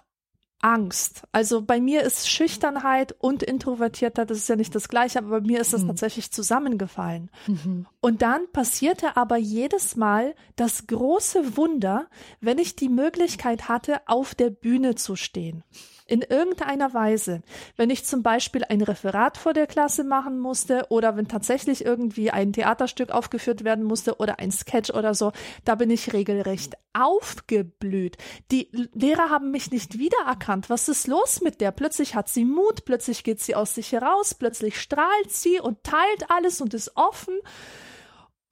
[0.62, 1.24] Angst.
[1.32, 5.42] Also bei mir ist Schüchternheit und Introvertiertheit, das ist ja nicht das gleiche, aber bei
[5.42, 5.88] mir ist das mhm.
[5.88, 7.30] tatsächlich zusammengefallen.
[7.48, 7.86] Mhm.
[8.02, 12.08] Und dann passierte aber jedes Mal das große Wunder,
[12.42, 15.64] wenn ich die Möglichkeit hatte, auf der Bühne zu stehen
[16.08, 17.42] in irgendeiner Weise,
[17.78, 22.30] wenn ich zum Beispiel ein Referat vor der Klasse machen musste oder wenn tatsächlich irgendwie
[22.30, 25.32] ein Theaterstück aufgeführt werden musste oder ein Sketch oder so,
[25.64, 28.18] da bin ich regelrecht aufgeblüht.
[28.52, 30.70] Die Lehrer haben mich nicht wiedererkannt.
[30.70, 31.72] Was ist los mit der?
[31.72, 36.30] Plötzlich hat sie Mut, plötzlich geht sie aus sich heraus, plötzlich strahlt sie und teilt
[36.30, 37.36] alles und ist offen.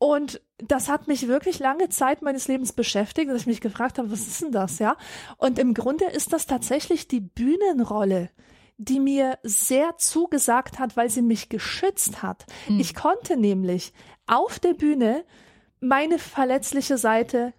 [0.03, 4.11] Und das hat mich wirklich lange Zeit meines Lebens beschäftigt, dass ich mich gefragt habe,
[4.11, 4.97] was ist denn das, ja?
[5.37, 8.29] Und im Grunde ist das tatsächlich die Bühnenrolle,
[8.75, 12.45] die mir sehr zugesagt hat, weil sie mich geschützt hat.
[12.67, 12.81] Mhm.
[12.81, 13.93] Ich konnte nämlich
[14.27, 15.23] auf der Bühne
[15.79, 17.53] meine verletzliche Seite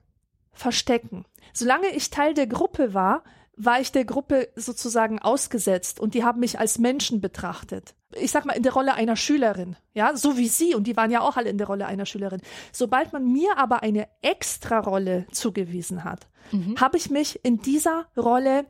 [0.53, 1.25] verstecken.
[1.55, 3.25] Solange ich Teil der Gruppe war,
[3.57, 7.95] war ich der Gruppe sozusagen ausgesetzt und die haben mich als Menschen betrachtet.
[8.17, 11.11] Ich sag mal in der Rolle einer Schülerin, ja, so wie sie und die waren
[11.11, 12.41] ja auch alle in der Rolle einer Schülerin.
[12.73, 16.77] Sobald man mir aber eine extra Rolle zugewiesen hat, mhm.
[16.81, 18.67] habe ich mich in dieser Rolle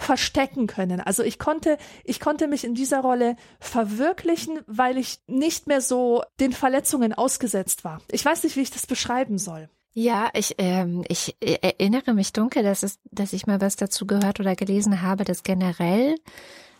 [0.00, 1.00] verstecken können.
[1.00, 6.22] Also ich konnte, ich konnte mich in dieser Rolle verwirklichen, weil ich nicht mehr so
[6.40, 8.00] den Verletzungen ausgesetzt war.
[8.10, 9.68] Ich weiß nicht, wie ich das beschreiben soll.
[9.92, 14.38] Ja, ich, ähm, ich erinnere mich dunkel, dass, es, dass ich mal was dazu gehört
[14.38, 16.14] oder gelesen habe, dass generell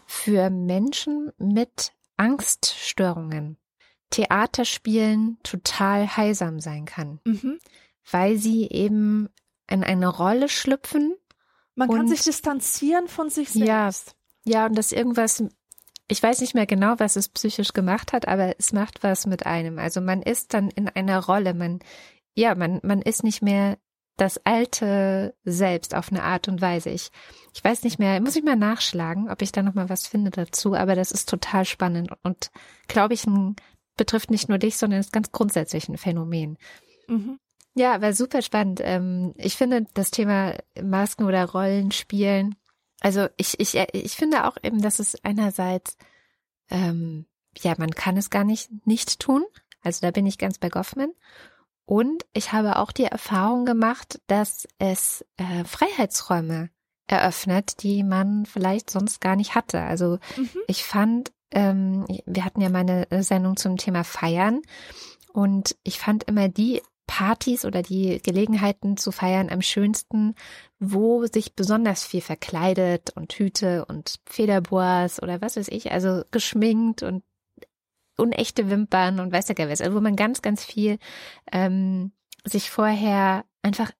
[0.06, 3.56] für Menschen mit Angststörungen
[4.10, 7.58] Theaterspielen total heilsam sein kann, mhm.
[8.10, 9.28] weil sie eben
[9.68, 11.14] in eine Rolle schlüpfen.
[11.76, 14.16] Man kann sich distanzieren von sich selbst.
[14.44, 15.44] Ja, ja, und das irgendwas,
[16.08, 19.46] ich weiß nicht mehr genau, was es psychisch gemacht hat, aber es macht was mit
[19.46, 19.78] einem.
[19.78, 21.78] Also man ist dann in einer Rolle, man
[22.34, 23.78] ja, man, man ist nicht mehr
[24.16, 26.90] das alte Selbst auf eine Art und Weise.
[26.90, 27.10] Ich,
[27.54, 30.30] ich weiß nicht mehr, muss ich mal nachschlagen, ob ich da noch mal was finde
[30.30, 32.50] dazu, aber das ist total spannend und
[32.86, 33.56] glaube ich, ein,
[33.96, 36.58] betrifft nicht nur dich, sondern ist ganz grundsätzlich ein Phänomen.
[37.08, 37.38] Mhm.
[37.74, 38.80] Ja, war super spannend.
[38.82, 42.56] Ähm, ich finde das Thema Masken oder Rollenspielen,
[43.00, 45.96] also ich, ich, ich finde auch eben, dass es einerseits,
[46.68, 47.26] ähm,
[47.56, 49.44] ja, man kann es gar nicht nicht tun.
[49.82, 51.12] Also da bin ich ganz bei Goffman.
[51.90, 56.70] Und ich habe auch die Erfahrung gemacht, dass es äh, Freiheitsräume
[57.08, 59.80] eröffnet, die man vielleicht sonst gar nicht hatte.
[59.80, 60.50] Also mhm.
[60.68, 64.62] ich fand, ähm, wir hatten ja meine Sendung zum Thema Feiern
[65.32, 70.36] und ich fand immer die Partys oder die Gelegenheiten zu feiern am schönsten,
[70.78, 77.02] wo sich besonders viel verkleidet und Hüte und Federboas oder was weiß ich, also geschminkt
[77.02, 77.24] und
[78.16, 80.98] unechte Wimpern und weiß gar was, also wo man ganz, ganz viel
[81.52, 82.12] ähm,
[82.44, 83.92] sich vorher einfach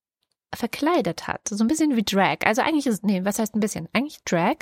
[0.55, 1.49] verkleidet hat.
[1.49, 2.39] So ein bisschen wie Drag.
[2.45, 3.89] Also eigentlich ist, nee, was heißt ein bisschen?
[3.93, 4.57] Eigentlich Drag.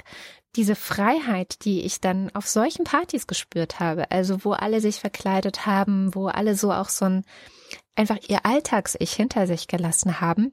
[0.57, 4.11] Diese Freiheit, die ich dann auf solchen Partys gespürt habe.
[4.11, 7.25] Also wo alle sich verkleidet haben, wo alle so auch so ein,
[7.95, 10.53] einfach ihr Alltags-Ich hinter sich gelassen haben.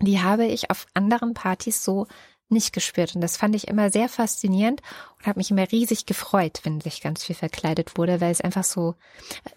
[0.00, 2.06] Die habe ich auf anderen Partys so
[2.48, 3.14] nicht gespürt.
[3.14, 4.80] Und das fand ich immer sehr faszinierend
[5.18, 8.64] und habe mich immer riesig gefreut, wenn sich ganz viel verkleidet wurde, weil es einfach
[8.64, 8.94] so,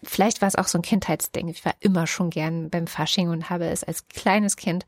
[0.03, 1.47] vielleicht war es auch so ein Kindheitsding.
[1.47, 4.85] Ich war immer schon gern beim Fasching und habe es als kleines Kind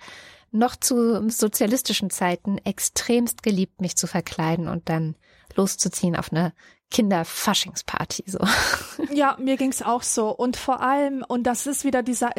[0.51, 5.15] noch zu sozialistischen Zeiten extremst geliebt, mich zu verkleiden und dann
[5.55, 6.53] loszuziehen auf eine
[6.91, 8.39] Kinderfaschingsparty so.
[9.13, 12.31] Ja, mir ging's auch so und vor allem und das ist wieder dieser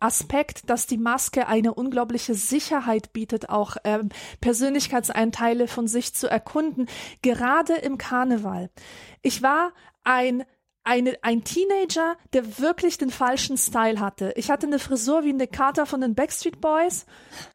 [0.00, 4.08] Aspekt, dass die Maske eine unglaubliche Sicherheit bietet, auch ähm,
[4.40, 6.86] Persönlichkeitsanteile von sich zu erkunden,
[7.22, 8.70] gerade im Karneval.
[9.22, 9.72] Ich war
[10.04, 10.44] ein
[10.86, 14.32] eine, ein Teenager, der wirklich den falschen Style hatte.
[14.36, 17.06] Ich hatte eine Frisur wie eine Carter von den Backstreet Boys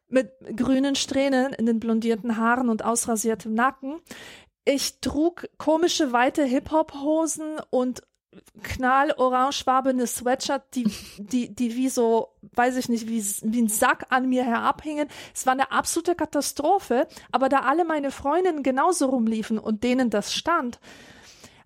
[0.08, 4.00] mit grünen Strähnen in den blondierten Haaren und ausrasiertem Nacken.
[4.64, 8.02] Ich trug komische weite Hip-Hop-Hosen und
[8.62, 14.28] knallorangefarbene Sweatshirt, die, die, die wie so, weiß ich nicht, wie, wie ein Sack an
[14.28, 15.08] mir herabhingen.
[15.34, 20.32] Es war eine absolute Katastrophe, aber da alle meine Freundinnen genauso rumliefen und denen das
[20.32, 20.80] stand,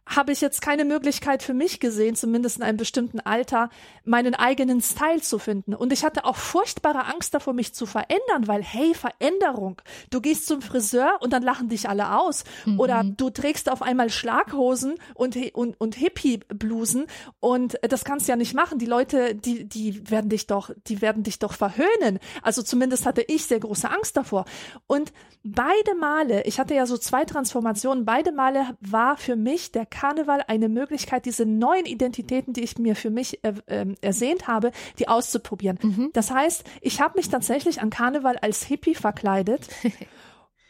[0.06, 3.70] habe ich jetzt keine Möglichkeit für mich gesehen, zumindest in einem bestimmten Alter,
[4.04, 5.74] meinen eigenen Style zu finden.
[5.74, 9.82] Und ich hatte auch furchtbare Angst davor, mich zu verändern, weil, hey, Veränderung.
[10.10, 12.44] Du gehst zum Friseur und dann lachen dich alle aus.
[12.64, 12.78] Mhm.
[12.78, 17.06] Oder du trägst auf einmal Schlaghosen und, und, und Hippie-Blusen
[17.40, 18.78] und das kannst du ja nicht machen.
[18.78, 22.20] Die Leute, die, die werden dich doch, die werden dich doch verhöhnen.
[22.42, 24.44] Also zumindest hatte ich sehr große Angst davor.
[24.86, 29.86] Und beide Male, ich hatte ja so zwei Transformationen, beide Male war für mich der
[29.96, 34.72] Karneval eine Möglichkeit, diese neuen Identitäten, die ich mir für mich äh, äh, ersehnt habe,
[34.98, 35.78] die auszuprobieren.
[35.82, 36.10] Mhm.
[36.12, 39.68] Das heißt, ich habe mich tatsächlich an Karneval als Hippie verkleidet.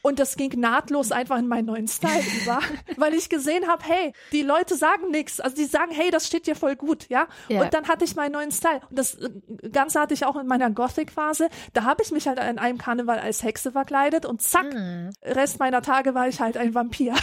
[0.07, 2.61] Und das ging nahtlos einfach in meinen neuen Style über,
[2.97, 5.41] weil ich gesehen habe, hey, die Leute sagen nichts.
[5.41, 7.27] Also die sagen, hey, das steht dir voll gut, ja?
[7.49, 7.63] ja?
[7.63, 8.83] Und dann hatte ich meinen neuen Style.
[8.89, 9.31] Und das äh,
[9.73, 11.49] Ganze hatte ich auch in meiner Gothic-Phase.
[11.73, 15.11] Da habe ich mich halt in einem Karneval als Hexe verkleidet und zack, mhm.
[15.25, 17.15] Rest meiner Tage war ich halt ein Vampir.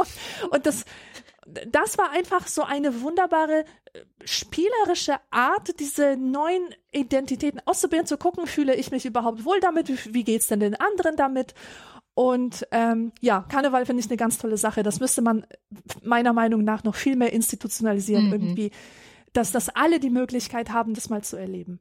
[0.50, 0.84] und das,
[1.66, 8.46] das war einfach so eine wunderbare äh, spielerische Art, diese neuen Identitäten auszuprobieren, zu gucken,
[8.46, 11.54] fühle ich mich überhaupt wohl damit, wie, wie geht's denn den anderen damit?
[12.14, 14.82] Und ähm, ja, Karneval finde ich eine ganz tolle Sache.
[14.82, 15.46] Das müsste man
[16.02, 18.32] meiner Meinung nach noch viel mehr institutionalisieren, mhm.
[18.32, 18.70] irgendwie,
[19.32, 21.78] dass das alle die Möglichkeit haben, das mal zu erleben.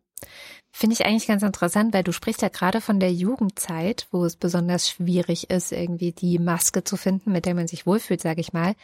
[0.72, 4.36] Finde ich eigentlich ganz interessant, weil du sprichst ja gerade von der Jugendzeit, wo es
[4.36, 8.54] besonders schwierig ist, irgendwie die Maske zu finden, mit der man sich wohlfühlt, sage ich
[8.54, 8.76] mal.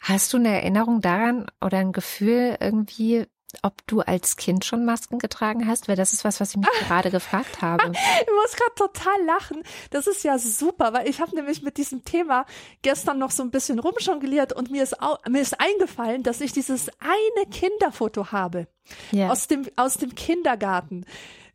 [0.00, 3.26] Hast du eine Erinnerung daran oder ein Gefühl irgendwie,
[3.62, 6.68] ob du als Kind schon Masken getragen hast, weil das ist was, was ich mich
[6.88, 7.92] gerade gefragt habe.
[7.92, 9.62] Ich muss gerade total lachen.
[9.90, 12.46] Das ist ja super, weil ich habe nämlich mit diesem Thema
[12.82, 16.52] gestern noch so ein bisschen rumjongliert und mir ist, auch, mir ist eingefallen, dass ich
[16.52, 18.68] dieses eine Kinderfoto habe
[19.10, 19.30] Ja.
[19.30, 21.04] aus dem aus dem Kindergarten.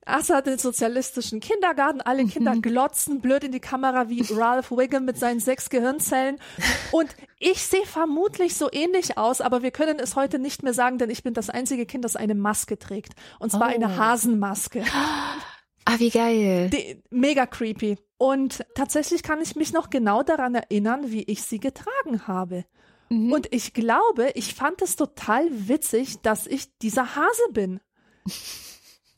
[0.05, 5.05] Assa hat den sozialistischen Kindergarten, alle Kinder glotzen blöd in die Kamera wie Ralph Wiggum
[5.05, 6.37] mit seinen sechs Gehirnzellen.
[6.91, 10.99] Und ich sehe vermutlich so ähnlich aus, aber wir können es heute nicht mehr sagen,
[10.99, 13.13] denn ich bin das einzige Kind, das eine Maske trägt.
[13.39, 13.73] Und zwar Oh.
[13.73, 14.83] eine Hasenmaske.
[15.85, 16.69] Ah, wie geil.
[16.69, 17.97] Die, mega creepy.
[18.17, 22.65] Und tatsächlich kann ich mich noch genau daran erinnern, wie ich sie getragen habe.
[23.09, 23.31] Mhm.
[23.33, 27.79] Und ich glaube, ich fand es total witzig, dass ich dieser Hase bin.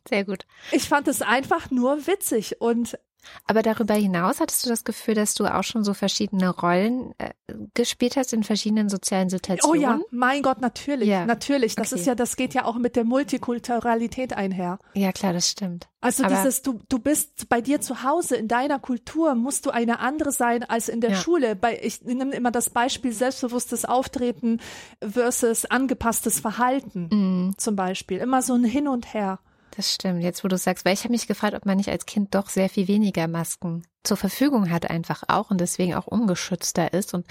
[0.10, 0.46] Sehr gut.
[0.72, 2.98] Ich fand es einfach nur witzig und
[3.46, 7.32] Aber darüber hinaus hattest du das Gefühl, dass du auch schon so verschiedene Rollen äh,
[7.74, 9.82] gespielt hast in verschiedenen sozialen oh Situationen?
[9.82, 11.26] ja, mein Gott, natürlich, Ja.
[11.26, 11.76] natürlich.
[11.76, 12.00] Das Okay.
[12.00, 14.80] ist ja, das geht ja auch mit der Multikulturalität einher.
[14.94, 15.88] Ja, klar, das stimmt.
[16.00, 19.72] Also Aber- dieses, du, du bist bei dir zu Hause, in deiner Kultur musst du
[19.72, 21.16] eine andere sein als in der Ja.
[21.18, 21.56] Schule.
[21.58, 24.62] Bei, ich nehme immer das Beispiel selbstbewusstes Auftreten
[25.02, 27.10] versus angepasstes Verhalten
[27.50, 28.20] Mm, zum Beispiel.
[28.20, 29.40] Immer so ein Hin und Her.
[29.72, 30.24] Das stimmt.
[30.24, 32.50] Jetzt, wo du sagst, weil ich habe mich gefragt, ob man nicht als Kind doch
[32.50, 37.26] sehr viel weniger Masken zur Verfügung hat, einfach auch und deswegen auch ungeschützter ist und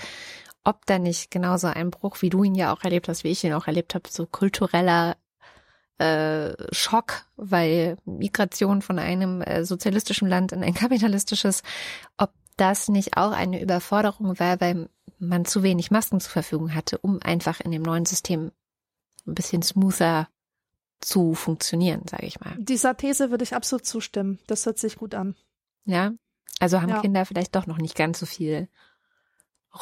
[0.65, 3.45] ob da nicht genauso ein Bruch, wie du ihn ja auch erlebt hast, wie ich
[3.45, 5.17] ihn auch erlebt habe, so kultureller
[5.99, 11.63] äh, Schock, weil Migration von einem äh, sozialistischen Land in ein kapitalistisches,
[12.19, 16.99] ob das nicht auch eine Überforderung war, weil man zu wenig Masken zur Verfügung hatte,
[16.99, 18.51] um einfach in dem neuen System
[19.27, 20.29] ein bisschen smoother
[21.07, 22.55] zu funktionieren, sage ich mal.
[22.59, 24.41] Dieser These würde ich absolut zustimmen.
[24.49, 25.37] Das hört sich gut an.
[25.85, 26.11] Ja,
[26.59, 27.01] also haben Ja.
[27.01, 28.69] Kinder vielleicht doch noch nicht ganz so viel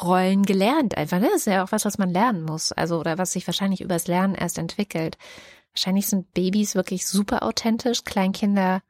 [0.03, 1.19] Rollen gelernt einfach.
[1.19, 1.27] Ne?
[1.31, 2.71] Das ist ja auch was, was man lernen muss.
[2.71, 5.17] Also oder was sich wahrscheinlich übers Lernen erst entwickelt.
[5.73, 8.83] Wahrscheinlich sind Babys wirklich super authentisch, Kleinkinder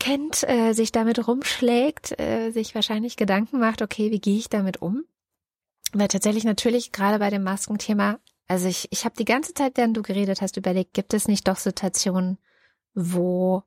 [0.00, 4.82] kennt, äh, sich damit rumschlägt, äh, sich wahrscheinlich Gedanken macht, okay, wie gehe ich damit
[4.82, 5.04] um?
[5.92, 8.18] Weil tatsächlich natürlich gerade bei dem Maskenthema,
[8.52, 11.48] also ich, ich habe die ganze Zeit, während du geredet hast, überlegt, gibt es nicht
[11.48, 12.38] doch Situationen,
[12.94, 13.62] wo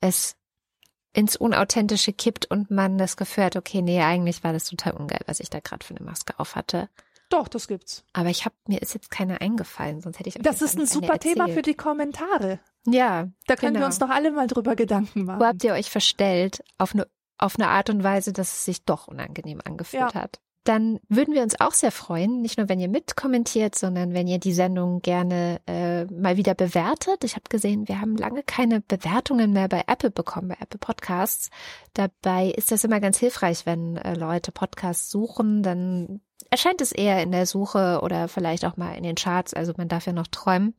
[0.00, 0.36] es
[1.12, 5.20] ins Unauthentische kippt und man das Gefühl hat, okay, nee, eigentlich war das total ungeil,
[5.26, 6.88] was ich da gerade für eine Maske auf hatte.
[7.30, 8.04] Doch, das gibt's.
[8.12, 10.34] Aber ich habe mir ist jetzt keine eingefallen, sonst hätte ich.
[10.40, 12.60] Das ist ein super Thema für die Kommentare.
[12.86, 13.84] Ja, Da können Genau.
[13.84, 15.40] wir uns doch alle mal drüber Gedanken machen.
[15.40, 17.06] wo habt ihr euch verstellt auf eine
[17.38, 20.14] auf eine Art und Weise, dass es sich doch unangenehm angefühlt Ja.
[20.14, 20.40] hat?
[20.66, 24.38] Dann würden wir uns auch sehr freuen, nicht nur wenn ihr mitkommentiert, sondern wenn ihr
[24.40, 27.22] die Sendung gerne äh, mal wieder bewertet.
[27.22, 31.50] Ich habe gesehen, wir haben lange keine Bewertungen mehr bei Apple bekommen, bei Apple Podcasts.
[31.94, 37.22] Dabei ist das immer ganz hilfreich, wenn äh, Leute Podcasts suchen, dann erscheint es eher
[37.22, 39.54] in der Suche oder vielleicht auch mal in den Charts.
[39.54, 40.74] Also man darf ja noch träumen.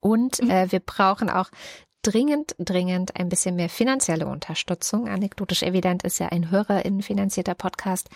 [0.00, 0.50] Und Mhm.
[0.50, 1.50] äh, wir brauchen auch
[2.02, 5.08] dringend, dringend ein bisschen mehr finanzielle Unterstützung.
[5.08, 8.08] Anekdotisch evident ist ja ein HörerInnen finanzierter Podcast.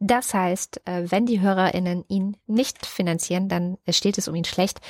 [0.00, 4.80] Das heißt, äh, wenn die HörerInnen ihn nicht finanzieren, dann steht es um ihn schlecht.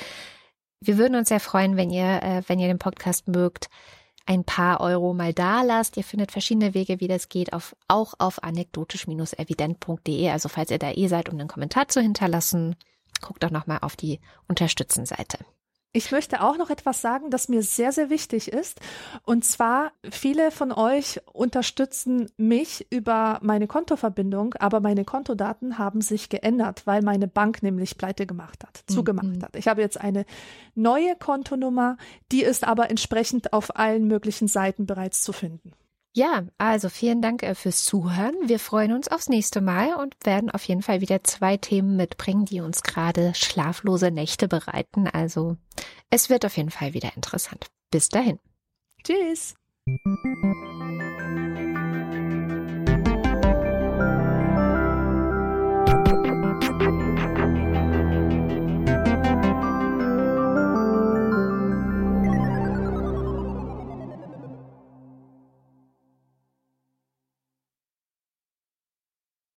[0.81, 3.69] Wir würden uns sehr freuen, wenn ihr, äh, wenn ihr den Podcast mögt,
[4.25, 5.97] ein paar Euro mal da lasst.
[5.97, 10.29] Ihr findet verschiedene Wege, wie das geht, auf, auch auf anekdotisch-evident.de.
[10.29, 12.75] Also falls ihr da eh seid, um einen Kommentar zu hinterlassen,
[13.21, 15.39] guckt doch nochmal auf die Unterstützen-Seite.
[15.91, 18.79] Ich möchte auch noch etwas sagen, das mir sehr, sehr wichtig ist.
[19.23, 26.29] Und zwar, viele von euch unterstützen mich über meine Kontoverbindung, aber meine Kontodaten haben sich
[26.29, 29.41] geändert, weil meine Bank nämlich pleite gemacht hat, zugemacht Mhm.
[29.43, 29.55] hat.
[29.55, 30.25] Ich habe jetzt eine
[30.75, 31.97] neue Kontonummer,
[32.31, 35.71] die ist aber entsprechend auf allen möglichen Seiten bereits zu finden.
[36.13, 38.35] Ja, also vielen Dank äh, fürs Zuhören.
[38.43, 42.45] Wir freuen uns aufs nächste Mal und werden auf jeden Fall wieder zwei Themen mitbringen,
[42.45, 45.07] die uns gerade schlaflose Nächte bereiten.
[45.07, 45.57] Also
[46.09, 47.67] es wird auf jeden Fall wieder interessant.
[47.91, 48.39] Bis dahin.
[49.03, 49.55] Tschüss.